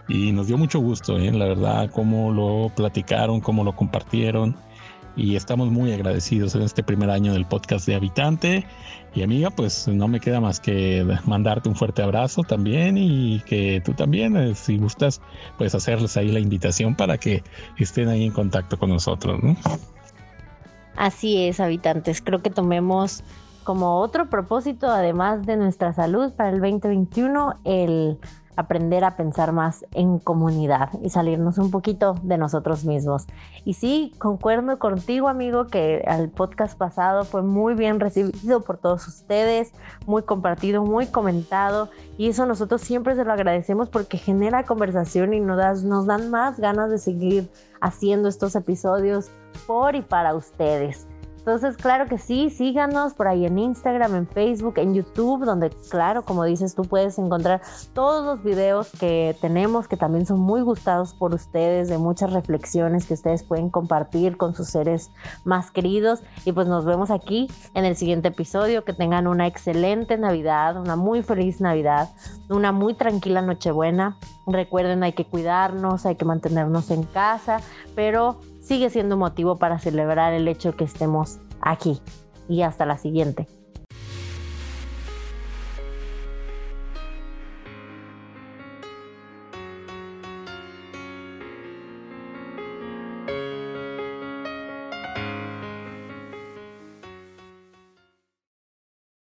y 0.09 0.33
nos 0.33 0.47
dio 0.47 0.59
mucho 0.59 0.79
gusto, 0.81 1.19
¿eh? 1.19 1.33
la 1.33 1.47
verdad, 1.47 1.91
cómo 1.91 2.33
lo 2.33 2.71
platicaron, 2.75 3.41
cómo 3.41 3.65
lo 3.65 3.75
compartieron 3.75 4.57
y 5.17 5.35
estamos 5.35 5.71
muy 5.71 5.93
agradecidos 5.93 6.55
en 6.55 6.63
este 6.63 6.83
primer 6.83 7.11
año 7.11 7.33
del 7.33 7.47
podcast 7.47 7.87
de 7.87 7.95
Habitante. 7.95 8.67
Y 9.15 9.23
amiga, 9.23 9.49
pues 9.51 9.89
no 9.89 10.09
me 10.09 10.21
queda 10.21 10.41
más 10.41 10.61
que 10.61 11.07
mandarte 11.25 11.71
un 11.71 11.75
fuerte 11.75 12.03
abrazo 12.03 12.43
también 12.43 12.99
y 12.99 13.41
que 13.47 13.81
tú 13.83 13.95
también, 13.95 14.37
eh, 14.37 14.55
si 14.55 14.77
gustas, 14.77 15.23
pues 15.57 15.75
hacerles 15.75 16.19
ahí 16.19 16.31
la 16.31 16.39
invitación 16.39 16.95
para 16.95 17.17
que 17.17 17.43
estén 17.79 18.09
ahí 18.09 18.25
en 18.25 18.33
contacto 18.33 18.79
con 18.79 18.91
nosotros, 18.91 19.43
¿no? 19.43 19.57
Así 20.97 21.47
es, 21.47 21.61
habitantes. 21.61 22.21
Creo 22.21 22.43
que 22.43 22.51
tomemos 22.51 23.25
como 23.65 24.01
otro 24.01 24.29
propósito, 24.29 24.91
además 24.91 25.47
de 25.47 25.57
nuestra 25.57 25.95
salud 25.95 26.33
para 26.35 26.51
el 26.51 26.61
2021, 26.61 27.59
el 27.65 28.19
aprender 28.57 29.05
a 29.05 29.17
pensar 29.17 29.53
más 29.53 29.85
en 29.93 30.19
comunidad 30.19 30.91
y 31.03 31.11
salirnos 31.11 31.59
un 31.59 31.71
poquito 31.71 32.15
de 32.23 32.39
nosotros 32.39 32.85
mismos. 32.85 33.27
Y 33.65 33.75
sí, 33.75 34.13
concuerdo 34.19 34.79
contigo, 34.79 35.29
amigo, 35.29 35.67
que 35.67 35.99
el 36.07 36.31
podcast 36.31 36.77
pasado 36.77 37.25
fue 37.25 37.43
muy 37.43 37.75
bien 37.75 38.01
recibido 38.01 38.63
por 38.63 38.79
todos 38.79 39.07
ustedes, 39.07 39.73
muy 40.07 40.23
compartido, 40.23 40.83
muy 40.83 41.07
comentado. 41.07 41.91
Y 42.17 42.29
eso 42.29 42.47
nosotros 42.47 42.81
siempre 42.81 43.15
se 43.15 43.25
lo 43.25 43.33
agradecemos 43.33 43.89
porque 43.89 44.19
genera 44.19 44.65
conversación 44.65 45.35
y 45.35 45.41
nos, 45.41 45.85
nos 45.85 46.07
dan 46.07 46.31
más 46.31 46.59
ganas 46.59 46.91
de 46.91 46.99
seguir 46.99 47.51
haciendo 47.81 48.29
estos 48.29 48.57
episodios 48.57 49.31
por 49.67 49.95
y 49.95 50.03
para 50.03 50.35
ustedes. 50.35 51.07
Entonces, 51.47 51.77
claro 51.77 52.07
que 52.09 52.19
sí, 52.19 52.51
síganos 52.51 53.15
por 53.15 53.29
ahí 53.29 53.47
en 53.47 53.57
Instagram, 53.57 54.17
en 54.17 54.27
Facebook, 54.27 54.79
en 54.79 54.95
YouTube, 54.95 55.45
donde, 55.45 55.71
claro, 55.91 56.25
como 56.25 56.43
dices, 56.43 56.75
tú 56.75 56.83
puedes 56.83 57.21
encontrar 57.21 57.63
todos 57.95 58.25
los 58.27 58.43
videos 58.43 58.91
que 58.99 59.37
tenemos, 59.41 59.87
que 59.87 59.97
también 59.97 60.27
son 60.27 60.41
muy 60.41 60.61
gustados 60.63 61.15
por 61.15 61.33
ustedes, 61.33 61.89
de 61.89 61.99
muchas 61.99 62.33
reflexiones 62.33 63.07
que 63.07 63.15
ustedes 63.15 63.45
pueden 63.45 63.71
compartir 63.71 64.37
con 64.37 64.57
sus 64.57 64.67
seres 64.67 65.13
más 65.45 65.71
queridos. 65.71 66.21
Y 66.45 66.51
pues 66.51 66.67
nos 66.67 66.85
vemos 66.85 67.13
aquí 67.13 67.49
en 67.75 67.85
el 67.85 67.95
siguiente 67.95 68.27
episodio. 68.27 68.85
Que 68.85 68.93
tengan 68.93 69.29
una 69.29 69.47
excelente 69.47 70.19
Navidad, 70.19 70.77
una 70.81 70.97
muy 70.97 71.23
feliz 71.23 71.61
Navidad, 71.61 72.11
una 72.49 72.73
muy 72.73 72.95
tranquila 72.95 73.41
Nochebuena. 73.41 74.17
Recuerden, 74.49 75.05
hay 75.05 75.13
que 75.13 75.25
cuidarnos, 75.25 76.07
hay 76.07 76.17
que 76.17 76.25
mantenernos 76.25 76.91
en 76.91 77.05
casa, 77.05 77.61
pero 77.95 78.41
sigue 78.67 78.91
siendo 78.91 79.17
motivo 79.17 79.57
para 79.57 79.79
celebrar 79.79 80.33
el 80.33 80.49
hecho 80.49 80.75
que 80.77 80.85
estemos 80.85 81.39
aquí. 81.61 82.01
Y 82.49 82.63
hasta 82.63 82.85
la 82.85 82.99
siguiente. 82.99 83.47